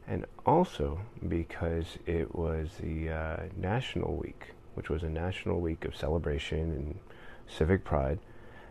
[0.08, 5.96] and also because it was the uh, National Week, which was a national week of
[5.96, 7.00] celebration and
[7.48, 8.20] civic pride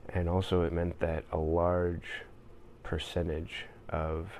[0.08, 2.22] and also, it meant that a large
[2.82, 4.30] percentage of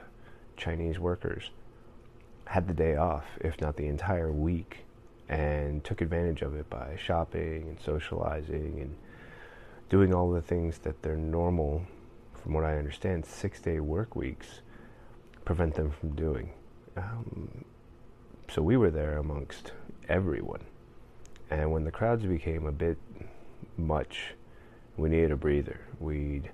[0.57, 1.51] Chinese workers
[2.47, 4.85] had the day off, if not the entire week,
[5.29, 8.97] and took advantage of it by shopping and socializing and
[9.89, 11.87] doing all the things that their normal,
[12.35, 14.61] from what I understand, six day work weeks
[15.45, 16.53] prevent them from doing.
[16.97, 17.65] Um,
[18.51, 19.73] so we were there amongst
[20.09, 20.65] everyone.
[21.51, 22.99] And when the crowds became a bit
[23.77, 24.35] much,
[24.97, 25.81] we needed a breather.
[26.01, 26.51] We'd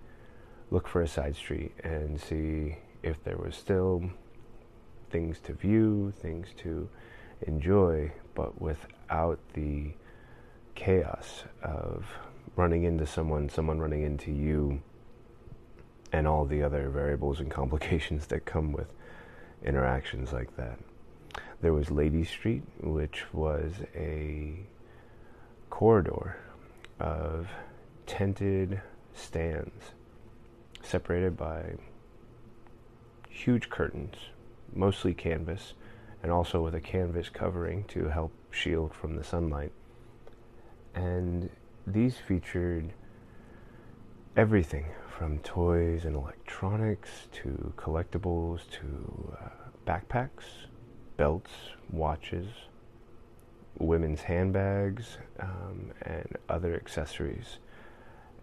[0.70, 4.11] look for a side street and see if there was still
[5.11, 6.88] things to view, things to
[7.47, 9.93] enjoy, but without the
[10.74, 12.07] chaos of
[12.57, 14.80] running into someone, someone running into you,
[16.12, 18.93] and all the other variables and complications that come with
[19.64, 20.78] interactions like that.
[21.61, 24.59] There was Lady Street, which was a
[25.71, 26.37] corridor
[26.99, 27.49] of
[28.07, 28.81] tented
[29.14, 29.93] stands
[30.83, 31.75] separated by
[33.29, 34.16] huge curtains,
[34.75, 35.75] mostly canvas,
[36.23, 39.73] and also with a canvas covering to help shield from the sunlight.
[40.95, 41.49] And
[41.87, 42.93] these featured
[44.37, 49.49] everything from toys and electronics to collectibles to uh,
[49.87, 50.66] backpacks,
[51.16, 51.51] belts,
[51.91, 52.49] watches,
[53.81, 57.59] women's handbags, um, and other accessories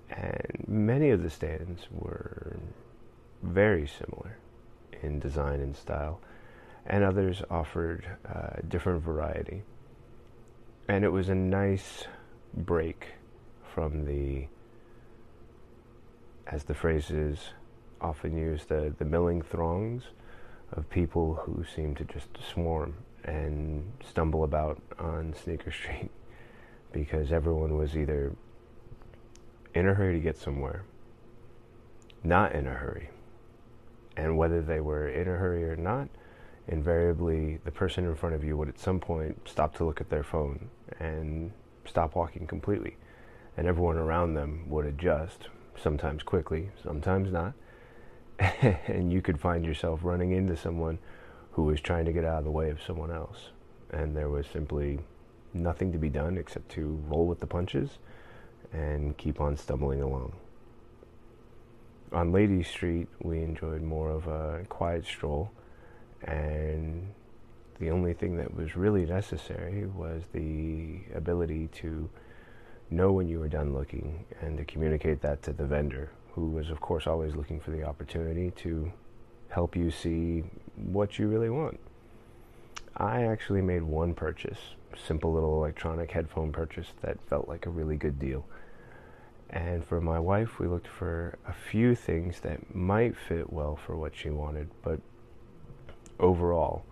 [0.09, 2.57] and many of the stands were
[3.43, 4.37] very similar
[5.01, 6.19] in design and style,
[6.85, 9.63] and others offered uh, different variety.
[10.87, 12.05] And it was a nice
[12.53, 13.09] break
[13.73, 14.47] from the,
[16.47, 17.49] as the phrase is
[17.99, 20.03] often used, the, the milling throngs
[20.71, 22.95] of people who seem to just swarm
[23.27, 26.09] and stumble about on Sneaker Street
[26.91, 28.33] because everyone was either
[29.75, 30.83] in a hurry to get somewhere,
[32.23, 33.09] not in a hurry.
[34.15, 36.09] And whether they were in a hurry or not,
[36.67, 40.09] invariably the person in front of you would at some point stop to look at
[40.09, 40.69] their phone
[40.99, 41.51] and
[41.85, 42.97] stop walking completely.
[43.55, 45.47] And everyone around them would adjust,
[45.81, 47.53] sometimes quickly, sometimes not.
[48.39, 50.99] and you could find yourself running into someone
[51.57, 53.49] who was trying to get out of the way of someone else.
[53.89, 54.99] And there was simply
[55.55, 57.97] nothing to be done except to roll with the punches
[58.71, 60.33] and keep on stumbling along.
[62.11, 65.49] On Lady Street, we enjoyed more of a quiet stroll,
[66.25, 67.11] and
[67.79, 72.07] the only thing that was really necessary was the ability to
[72.91, 76.69] know when you were done looking and to communicate that to the vendor, who was,
[76.69, 78.91] of course, always looking for the opportunity to
[79.49, 80.43] help you see
[80.75, 81.79] what you really want.
[82.95, 84.59] I actually made one purchase,
[84.95, 88.45] simple little electronic headphone purchase that felt like a really good deal.
[89.49, 93.95] And for my wife, we looked for a few things that might fit well for
[93.95, 94.99] what she wanted, but
[96.19, 96.83] overall,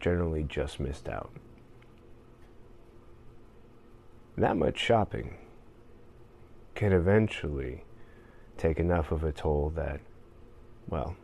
[0.00, 1.30] generally just missed out.
[4.36, 5.36] That much shopping
[6.74, 7.84] can eventually
[8.56, 10.00] take enough of a toll that,
[10.88, 11.16] well,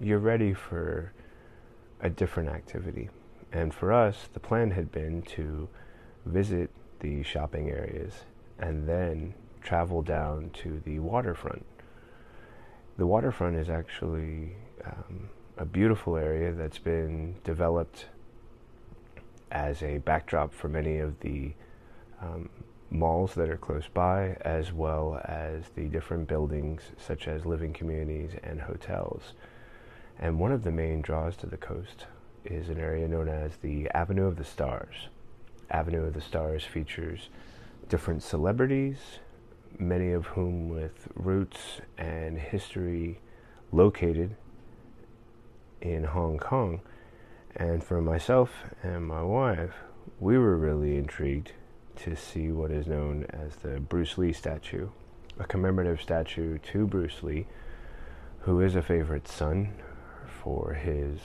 [0.00, 1.12] you're ready for
[2.00, 3.08] a different activity.
[3.52, 5.68] And for us, the plan had been to
[6.24, 6.70] visit
[7.00, 8.12] the shopping areas
[8.58, 11.64] and then travel down to the waterfront.
[12.96, 15.28] The waterfront is actually um,
[15.58, 18.06] a beautiful area that's been developed
[19.50, 21.52] as a backdrop for many of the
[22.20, 22.48] um,
[22.90, 28.32] malls that are close by, as well as the different buildings such as living communities
[28.42, 29.34] and hotels.
[30.18, 32.06] And one of the main draws to the coast
[32.44, 35.08] is an area known as the Avenue of the Stars.
[35.70, 37.28] Avenue of the Stars features
[37.88, 39.18] different celebrities,
[39.78, 43.20] many of whom with roots and history
[43.72, 44.36] located
[45.80, 46.80] in Hong Kong.
[47.54, 48.50] And for myself
[48.82, 49.74] and my wife,
[50.18, 51.52] we were really intrigued
[51.96, 54.88] to see what is known as the Bruce Lee statue,
[55.38, 57.46] a commemorative statue to Bruce Lee,
[58.40, 59.72] who is a favorite son
[60.46, 61.18] for his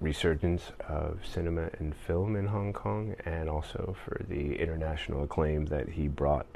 [0.00, 5.88] resurgence of cinema and film in Hong Kong and also for the international acclaim that
[5.88, 6.46] he brought.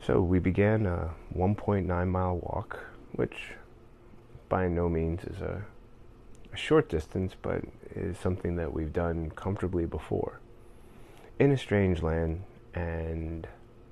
[0.00, 2.78] So we began a 1.9 mile walk,
[3.16, 3.54] which
[4.48, 5.64] by no means is a,
[6.52, 7.64] a short distance, but
[7.96, 10.38] is something that we've done comfortably before.
[11.40, 13.48] In a strange land, and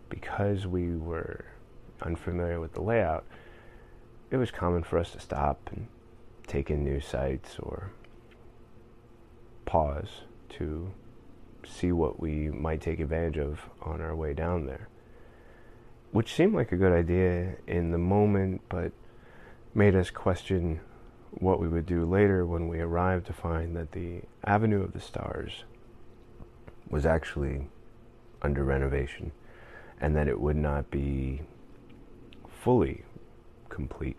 [0.08, 1.44] because we were
[2.02, 3.24] unfamiliar with the layout,
[4.30, 5.88] it was common for us to stop and
[6.46, 7.90] take in new sights or
[9.64, 10.90] pause to
[11.66, 14.88] see what we might take advantage of on our way down there.
[16.10, 18.92] Which seemed like a good idea in the moment, but
[19.74, 20.80] made us question
[21.32, 25.00] what we would do later when we arrived to find that the Avenue of the
[25.00, 25.64] Stars
[26.88, 27.68] was actually
[28.40, 29.32] under renovation
[30.00, 31.42] and that it would not be
[32.62, 33.04] fully
[33.78, 34.16] complete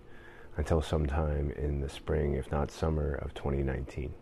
[0.55, 4.13] until sometime in the spring, if not summer, of 2019.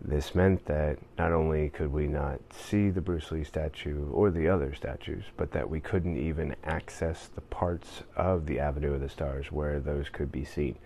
[0.00, 4.48] This meant that not only could we not see the Bruce Lee statue or the
[4.48, 9.08] other statues, but that we couldn't even access the parts of the Avenue of the
[9.08, 10.76] Stars where those could be seen.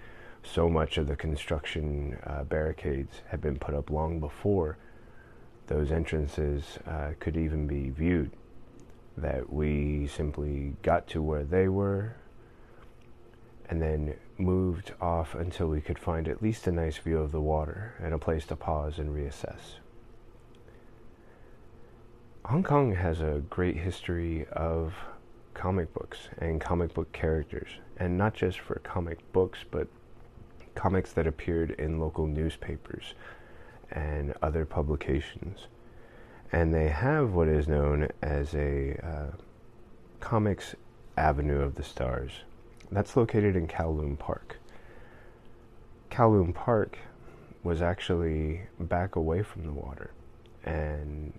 [0.42, 4.76] So much of the construction uh, barricades had been put up long before
[5.66, 8.32] those entrances uh, could even be viewed,
[9.16, 12.14] that we simply got to where they were
[13.68, 17.40] and then moved off until we could find at least a nice view of the
[17.40, 19.78] water and a place to pause and reassess.
[22.46, 24.94] Hong Kong has a great history of
[25.52, 29.86] comic books and comic book characters, and not just for comic books, but
[30.74, 33.14] comics that appeared in local newspapers
[33.90, 35.66] and other publications.
[36.52, 39.36] And they have what is known as a uh,
[40.20, 40.74] comics
[41.18, 42.32] avenue of the stars
[42.90, 44.58] that's located in Kowloon Park.
[46.10, 46.98] Kowloon Park
[47.62, 50.12] was actually back away from the water
[50.64, 51.32] and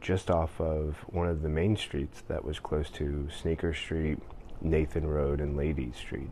[0.00, 4.18] just off of one of the main streets that was close to Sneaker Street,
[4.60, 6.30] Nathan Road, and Lady Street.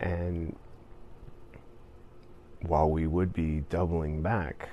[0.00, 0.56] And
[2.60, 4.68] while we would be doubling back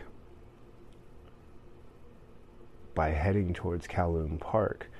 [2.94, 4.91] by heading towards Kowloon Park,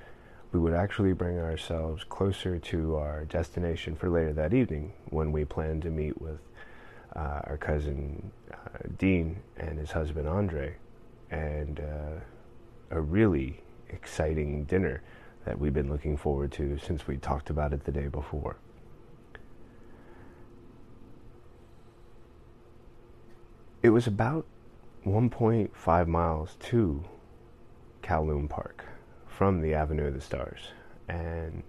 [0.52, 5.46] we would actually bring ourselves closer to our destination for later that evening when we
[5.46, 6.40] planned to meet with
[7.16, 8.58] uh, our cousin uh,
[8.98, 10.76] Dean and his husband Andre,
[11.30, 12.20] and uh,
[12.90, 15.02] a really exciting dinner
[15.46, 18.58] that we've been looking forward to since we talked about it the day before.
[23.82, 24.46] It was about
[25.06, 27.04] 1.5 miles to
[28.04, 28.86] Kowloon Park
[29.42, 30.60] from the Avenue of the Stars.
[31.10, 31.64] And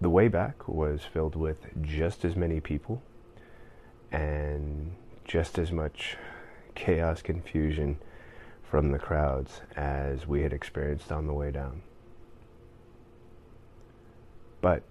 [0.00, 3.00] the way back was filled with just as many people
[4.10, 6.16] and just as much
[6.74, 7.98] chaos, confusion
[8.68, 11.82] from the crowds as we had experienced on the way down.
[14.60, 14.82] But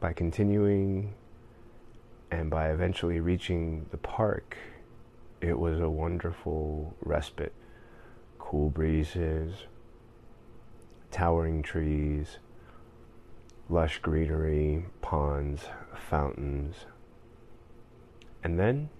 [0.00, 1.12] by continuing
[2.30, 4.56] And by eventually reaching the park,
[5.40, 7.52] it was a wonderful respite.
[8.44, 9.54] Cool breezes,
[11.10, 12.38] towering trees,
[13.70, 15.62] lush greenery, ponds,
[16.10, 16.84] fountains.
[18.44, 18.90] And then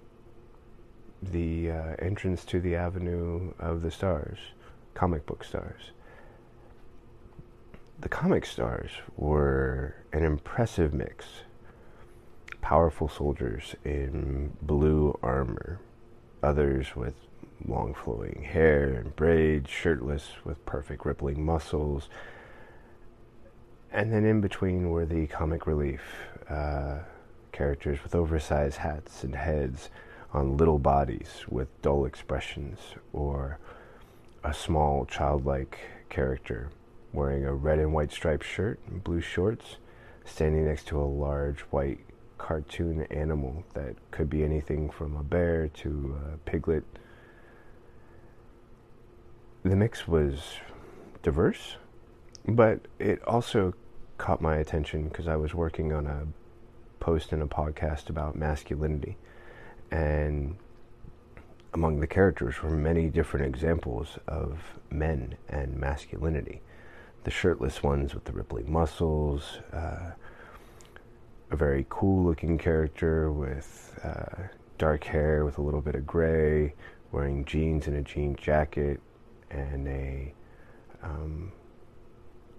[1.23, 4.39] the uh, entrance to the Avenue of the Stars,
[4.95, 5.91] comic book stars.
[8.01, 11.27] The comic stars were an impressive mix.
[12.63, 15.81] Powerful soldiers in blue armor,
[16.43, 17.15] others with
[17.67, 22.09] long flowing hair and braids, shirtless with perfect rippling muscles.
[23.93, 26.03] And then in between were the comic relief
[26.49, 26.99] uh,
[27.53, 29.91] characters with oversized hats and heads
[30.33, 32.79] on little bodies with dull expressions,
[33.13, 33.59] or
[34.43, 35.79] a small childlike
[36.11, 36.71] character
[37.13, 39.77] wearing a red and white striped shirt and blue shorts,
[40.25, 42.01] standing next to a large white
[42.37, 46.85] cartoon animal that could be anything from a bear to a piglet.
[49.65, 50.59] The mix was
[51.23, 51.77] diverse,
[52.47, 53.73] but it also
[54.19, 56.27] caught my attention because I was working on a
[57.01, 59.17] post in a podcast about masculinity
[59.91, 60.57] and
[61.73, 64.61] among the characters were many different examples of
[64.91, 66.61] men and masculinity.
[67.25, 70.11] The shirtless ones with the rippling muscles, uh,
[71.51, 74.43] a very cool looking character with uh,
[74.77, 76.75] dark hair with a little bit of gray,
[77.13, 79.01] wearing jeans and a jean jacket,
[79.55, 80.35] and a
[81.03, 81.53] um,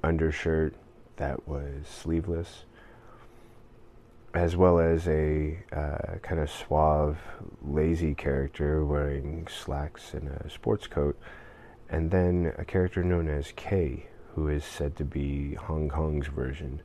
[0.04, 0.76] undershirt
[1.18, 2.66] that was sleeveless
[4.36, 7.18] as well as a uh, kind of suave,
[7.64, 11.18] lazy character wearing slacks and a sports coat,
[11.90, 16.82] and then a character known as K, who is said to be Hong Kong's version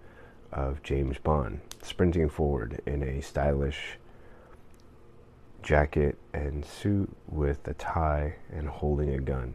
[0.52, 3.98] of James Bond, sprinting forward in a stylish
[5.62, 9.54] jacket and suit with a tie and holding a gun.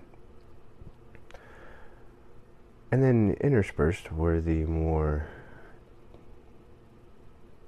[2.91, 5.27] And then interspersed were the more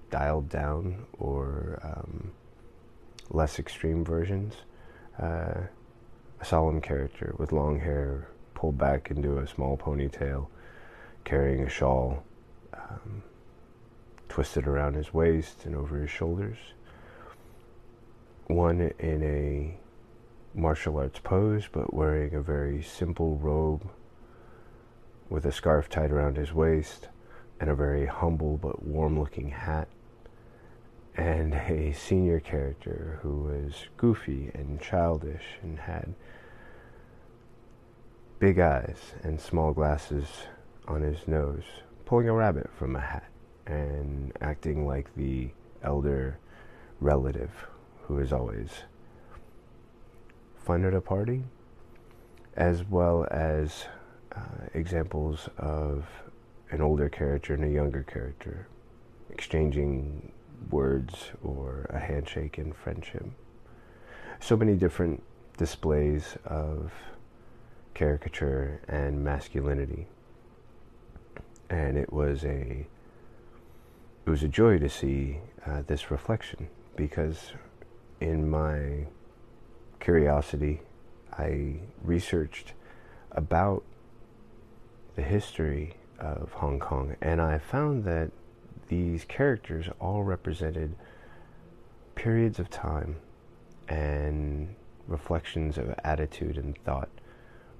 [0.10, 2.32] dialed down or um,
[3.30, 4.54] less extreme versions.
[5.22, 5.62] Uh,
[6.40, 10.48] a solemn character with long hair pulled back into a small ponytail,
[11.24, 12.24] carrying a shawl
[12.74, 13.24] um,
[14.30, 16.58] twisted around his waist and over his shoulders.
[18.46, 19.78] One in a
[20.58, 23.90] martial arts pose, but wearing a very simple robe
[25.30, 27.10] with a scarf tied around his waist
[27.60, 29.88] and a very humble but warm looking hat
[31.16, 36.14] and a senior character who was goofy and childish and had
[38.40, 40.28] big eyes and small glasses
[40.88, 41.64] on his nose,
[42.06, 43.30] pulling a rabbit from a hat
[43.66, 45.50] and acting like the
[45.84, 46.38] elder
[47.00, 47.68] relative
[48.04, 48.70] who is always
[50.56, 51.44] fun at a party,
[52.56, 53.86] as well as
[54.38, 56.06] uh, examples of
[56.72, 58.68] an older character and a younger character
[59.30, 60.32] exchanging
[60.70, 63.26] words or a handshake in friendship.
[64.40, 65.24] So many different
[65.58, 66.92] displays of
[67.94, 70.08] caricature and masculinity.
[71.70, 72.88] And it was a
[74.26, 77.54] it was a joy to see uh, this reflection because
[78.20, 79.06] in my
[80.00, 80.82] curiosity
[81.38, 82.74] I researched
[83.32, 83.84] about
[85.18, 88.30] the history of Hong Kong and I found that
[88.88, 90.96] these characters all represented
[92.14, 93.18] periods of time
[93.90, 94.76] and
[95.08, 97.10] reflections of attitude and thought,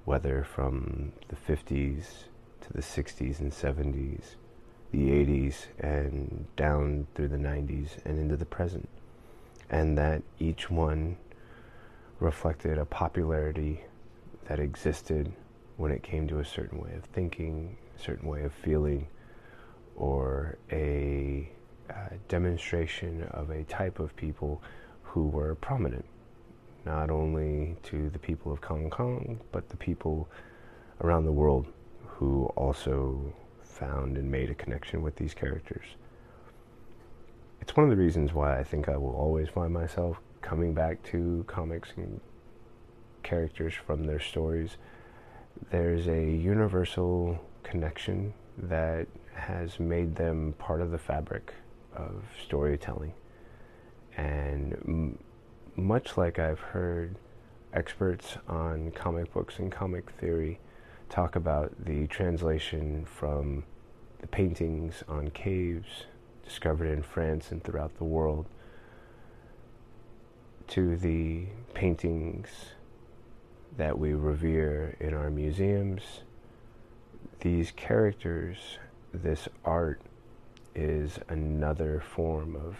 [0.04, 2.24] whether from the 50s
[2.60, 4.34] to the 60s and 70s,
[4.90, 8.88] the 80s, and down through the 90s and into the present.
[9.70, 11.18] And that each one
[12.18, 13.84] reflected a popularity
[14.48, 15.32] that existed
[15.78, 19.06] when it came to a certain way of thinking, a certain way of feeling,
[19.96, 21.50] or a
[21.88, 21.94] uh,
[22.28, 24.60] demonstration of a type of people
[25.02, 26.04] who were prominent,
[26.84, 30.28] not only to the people of Hong Kong, but the people
[31.00, 31.66] around the world
[32.04, 35.86] who also found and made a connection with these characters.
[37.60, 41.02] It's one of the reasons why I think I will always find myself coming back
[41.04, 42.20] to comics and
[43.22, 44.76] characters from their stories.
[45.70, 51.54] There's a universal connection that has made them part of the fabric
[51.94, 53.12] of storytelling.
[54.16, 55.18] And m-
[55.76, 57.16] much like I've heard
[57.72, 60.58] experts on comic books and comic theory
[61.08, 63.64] talk about the translation from
[64.20, 66.06] the paintings on caves
[66.44, 68.46] discovered in France and throughout the world
[70.68, 72.48] to the paintings
[73.76, 76.02] that we revere in our museums,
[77.40, 78.78] these characters,
[79.12, 80.00] this art,
[80.74, 82.76] is another form of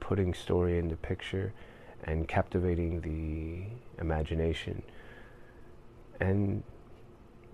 [0.00, 1.52] putting story into picture
[2.04, 4.82] and captivating the imagination.
[6.20, 6.62] And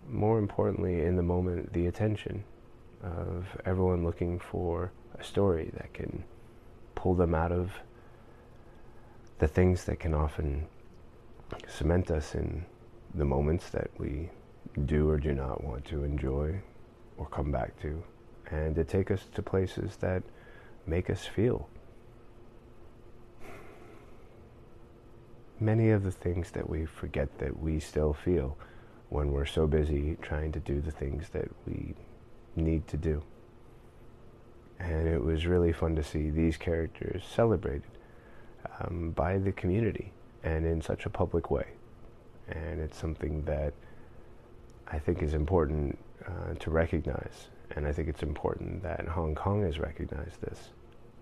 [0.09, 2.45] more importantly, in the moment, the attention
[3.03, 6.25] of everyone looking for a story that can
[6.95, 7.73] pull them out of
[9.39, 10.67] the things that can often
[11.69, 12.65] cement us in
[13.15, 14.31] the moments that we
[14.87, 16.61] do or do not want to enjoy
[17.17, 18.03] or come back to,
[18.51, 20.23] and to take us to places that
[20.87, 21.69] make us feel.
[25.61, 28.57] Many of the things that we forget that we still feel
[29.11, 31.95] when we're so busy trying to do the things that we
[32.57, 33.23] need to do.
[34.81, 37.91] And it was really fun to see these characters celebrated
[38.81, 40.13] um, by the community
[40.43, 41.67] and in such a public way.
[42.49, 43.73] And it's something that
[44.89, 47.49] I think is important uh, to recognize.
[47.75, 50.71] And I think it's important that Hong Kong has recognized this.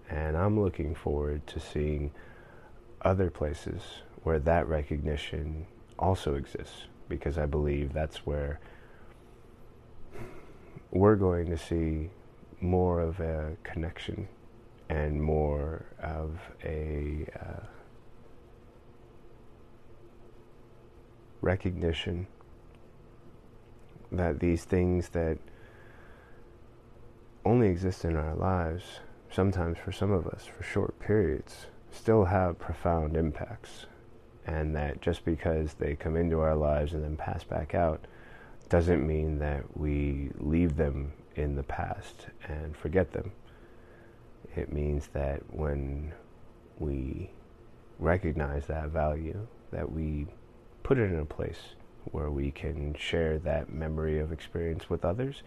[0.09, 2.11] And I'm looking forward to seeing
[3.03, 3.83] other places
[4.25, 5.67] where that recognition
[5.99, 8.61] also exists because I believe that's where
[10.91, 12.11] we're going to see
[12.61, 14.29] more of a connection
[14.89, 17.67] and more of a uh,
[21.41, 22.27] recognition
[24.13, 25.39] that these things that
[27.45, 32.59] only exist in our lives, sometimes for some of us for short periods, still have
[32.59, 33.87] profound impacts.
[34.47, 38.07] And that just because they come into our lives and then pass back out
[38.69, 43.33] doesn't mean that we leave them in the past and forget them.
[44.57, 46.13] It means that when
[46.79, 47.31] we
[47.99, 50.27] recognize that value, that we
[50.83, 51.75] put it in a place
[52.05, 55.43] where we can share that memory of experience with others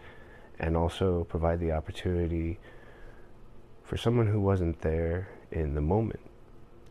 [0.58, 2.58] and also provide the opportunity
[3.82, 6.20] for someone who wasn't there in the moment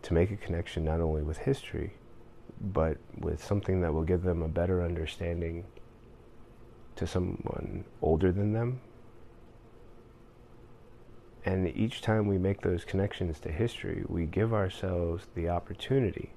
[0.02, 1.94] to make a connection not only with history
[2.62, 5.66] but with something that will give them a better understanding
[6.96, 8.80] to someone older than them.
[11.46, 16.32] And each time we make those connections to history, we give ourselves the opportunity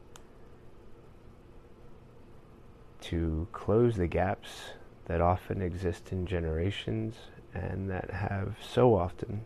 [3.01, 4.73] to close the gaps
[5.07, 7.15] that often exist in generations
[7.55, 9.43] and that have so often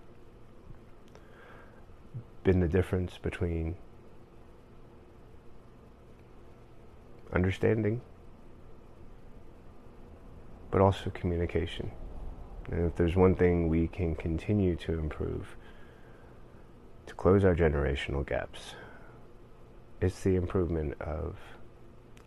[2.42, 3.76] been the difference between
[7.32, 8.00] understanding
[10.70, 11.90] but also communication.
[12.70, 15.56] And if there's one thing we can continue to improve
[17.06, 18.74] to close our generational gaps,
[20.00, 21.36] it's the improvement of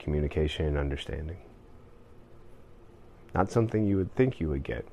[0.03, 1.37] communication and understanding.
[3.33, 4.85] Not something you would think you would get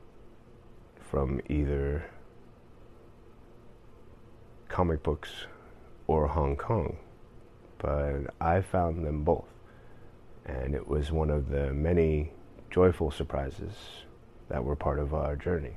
[0.99, 2.05] from either
[4.69, 5.47] comic books
[6.07, 6.97] or Hong Kong,
[7.79, 9.49] but I found them both.
[10.47, 12.33] And it was one of the many
[12.71, 13.73] joyful surprises
[14.49, 15.75] that were part of our journey.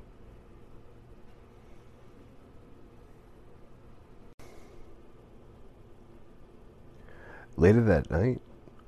[7.55, 8.41] Later that night,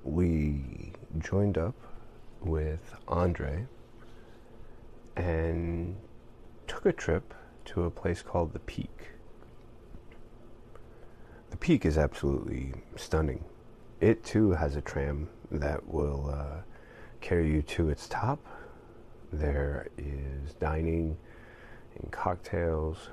[0.05, 1.75] we joined up
[2.41, 3.65] with Andre
[5.15, 5.95] and
[6.67, 7.33] took a trip
[7.65, 9.09] to a place called The Peak.
[11.49, 13.43] The Peak is absolutely stunning.
[13.99, 16.61] It too has a tram that will uh,
[17.21, 18.45] carry you to its top.
[19.33, 21.17] There is dining
[21.99, 23.09] and cocktails.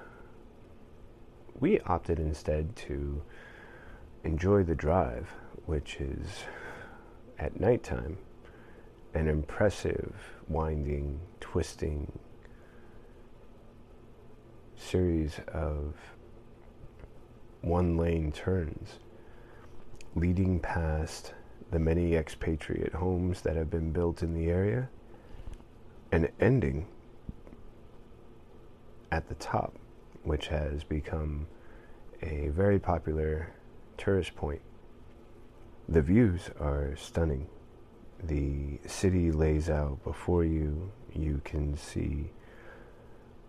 [1.58, 3.22] We opted instead to
[4.24, 5.30] enjoy the drive,
[5.64, 6.44] which is
[7.38, 8.18] at nighttime
[9.14, 10.14] an impressive,
[10.48, 12.10] winding, twisting
[14.76, 15.94] series of
[17.60, 18.98] one lane turns
[20.14, 21.34] leading past
[21.70, 24.88] the many expatriate homes that have been built in the area,
[26.10, 26.86] and ending
[29.10, 29.74] at the top,
[30.22, 31.46] which has become
[32.22, 33.50] a very popular
[33.96, 34.60] tourist point.
[35.92, 37.48] The views are stunning.
[38.24, 40.90] The city lays out before you.
[41.12, 42.30] You can see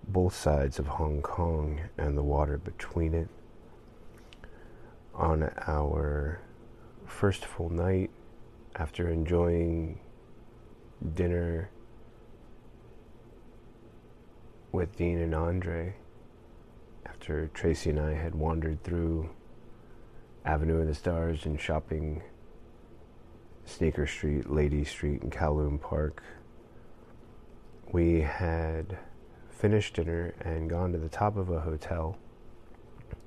[0.09, 3.29] both sides of Hong Kong and the water between it.
[5.15, 6.41] On our
[7.05, 8.11] first full night
[8.75, 10.01] after enjoying
[11.15, 11.69] dinner
[14.73, 15.95] with Dean and Andre,
[17.05, 19.29] after Tracy and I had wandered through
[20.43, 22.21] Avenue of the Stars and shopping
[23.65, 26.23] Sneaker Street, Lady Street, and Kowloon Park.
[27.91, 28.97] We had
[29.49, 32.17] finished dinner and gone to the top of a hotel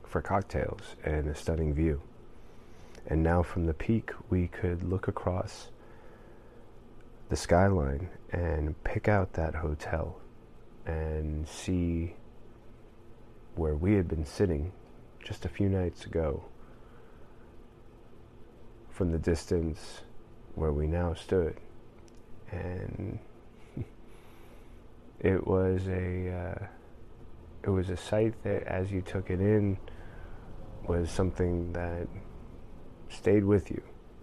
[0.05, 2.03] for cocktails and a stunning view.
[3.07, 5.69] And now from the peak, we could look across
[7.29, 10.21] the skyline and pick out that hotel
[10.85, 12.15] and see
[13.55, 14.73] where we had been sitting
[15.23, 16.45] just a few nights ago
[18.91, 20.03] from the distance
[20.57, 21.57] where we now stood.
[22.51, 23.19] And
[25.21, 26.67] it was a uh,
[27.63, 29.79] it was a sight that as you took it in
[30.87, 32.09] was something that
[33.09, 33.83] stayed with you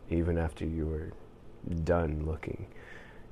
[0.10, 1.12] even after you were
[1.84, 2.68] done looking.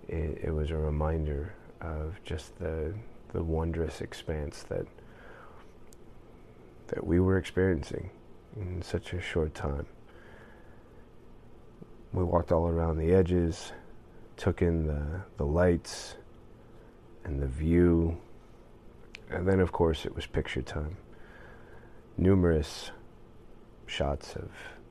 [0.07, 2.93] It, it was a reminder of just the
[3.33, 4.85] the wondrous expanse that
[6.87, 8.09] that we were experiencing
[8.57, 9.85] in such a short time.
[12.13, 13.71] We walked all around the edges,
[14.35, 16.15] took in the, the lights
[17.23, 18.17] and the view,
[19.29, 20.97] and then, of course, it was picture time.
[22.17, 22.91] Numerous
[23.85, 24.49] shots of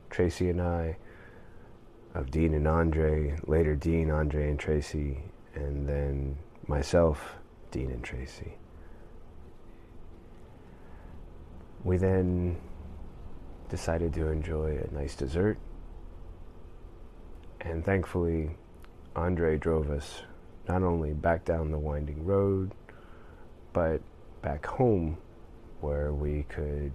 [0.09, 0.97] Tracy and I,
[2.15, 5.19] of Dean and Andre, later Dean, Andre, and Tracy,
[5.53, 7.35] and then myself,
[7.69, 8.53] Dean, and Tracy.
[11.83, 12.57] We then
[13.69, 15.57] decided to enjoy a nice dessert.
[17.61, 18.51] And thankfully,
[19.15, 20.23] Andre drove us
[20.67, 22.71] not only back down the winding road,
[23.71, 24.01] but
[24.41, 25.17] back home
[25.79, 26.91] where we could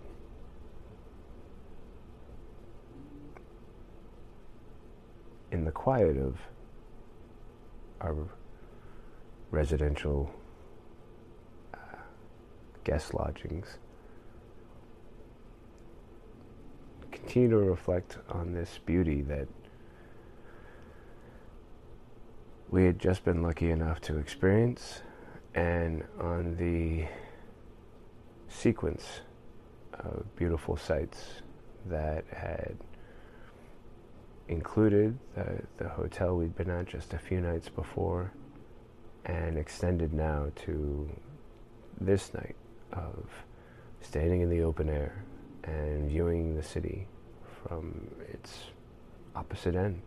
[5.52, 6.38] in the quiet of
[8.00, 8.28] our
[9.50, 10.30] residential
[11.72, 11.78] uh,
[12.84, 13.78] guest lodgings
[17.12, 19.48] continue to reflect on this beauty that
[22.70, 25.02] we had just been lucky enough to experience
[25.54, 27.06] and on the
[28.48, 29.20] sequence
[29.92, 31.42] of beautiful sights
[31.86, 32.76] that had
[34.48, 38.32] included the, the hotel we'd been at just a few nights before
[39.24, 41.08] and extended now to
[42.00, 42.56] this night
[42.92, 43.28] of
[44.00, 45.24] standing in the open air
[45.64, 47.06] and viewing the city
[47.62, 48.58] from its
[49.34, 50.00] opposite end.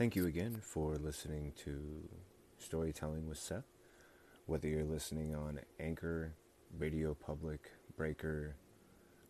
[0.00, 2.08] Thank you again for listening to
[2.56, 3.66] Storytelling with Seth.
[4.46, 6.32] Whether you're listening on Anchor,
[6.78, 8.56] Radio Public, Breaker,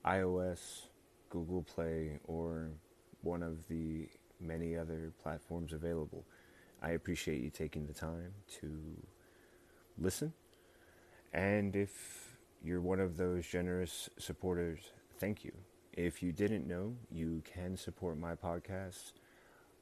[0.07, 0.83] iOS,
[1.29, 2.71] Google Play, or
[3.23, 4.07] one of the
[4.39, 6.25] many other platforms available,
[6.81, 8.71] I appreciate you taking the time to
[9.99, 10.33] listen
[11.33, 14.79] and if you're one of those generous supporters,
[15.19, 15.51] thank you.
[15.95, 19.15] If you didn't know, you can support my podcast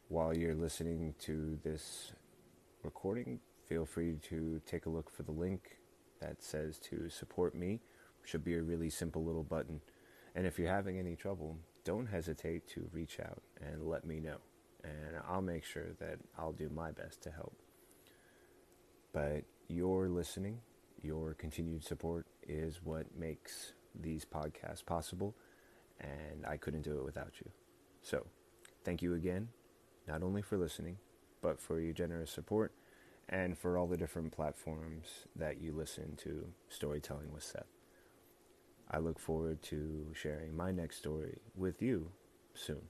[0.09, 2.13] while you're listening to this
[2.83, 3.41] recording.
[3.67, 5.79] Feel free to take a look for the link
[6.21, 7.81] that says to support me.
[8.25, 9.81] Should be a really simple little button.
[10.35, 14.39] And if you're having any trouble, don't hesitate to reach out and let me know.
[14.85, 17.57] And I'll make sure that I'll do my best to help.
[19.13, 20.61] But you're listening
[21.03, 25.35] your continued support is what makes these podcasts possible,
[26.01, 27.51] and I couldn't do it without you.
[28.03, 28.27] So,
[28.85, 29.49] thank you again,
[30.09, 30.97] not only for listening,
[31.43, 32.73] but for your generous support
[33.29, 37.67] and for all the different platforms that you listen to Storytelling with Seth.
[38.91, 42.11] I look forward to sharing my next story with you
[42.55, 42.83] soon.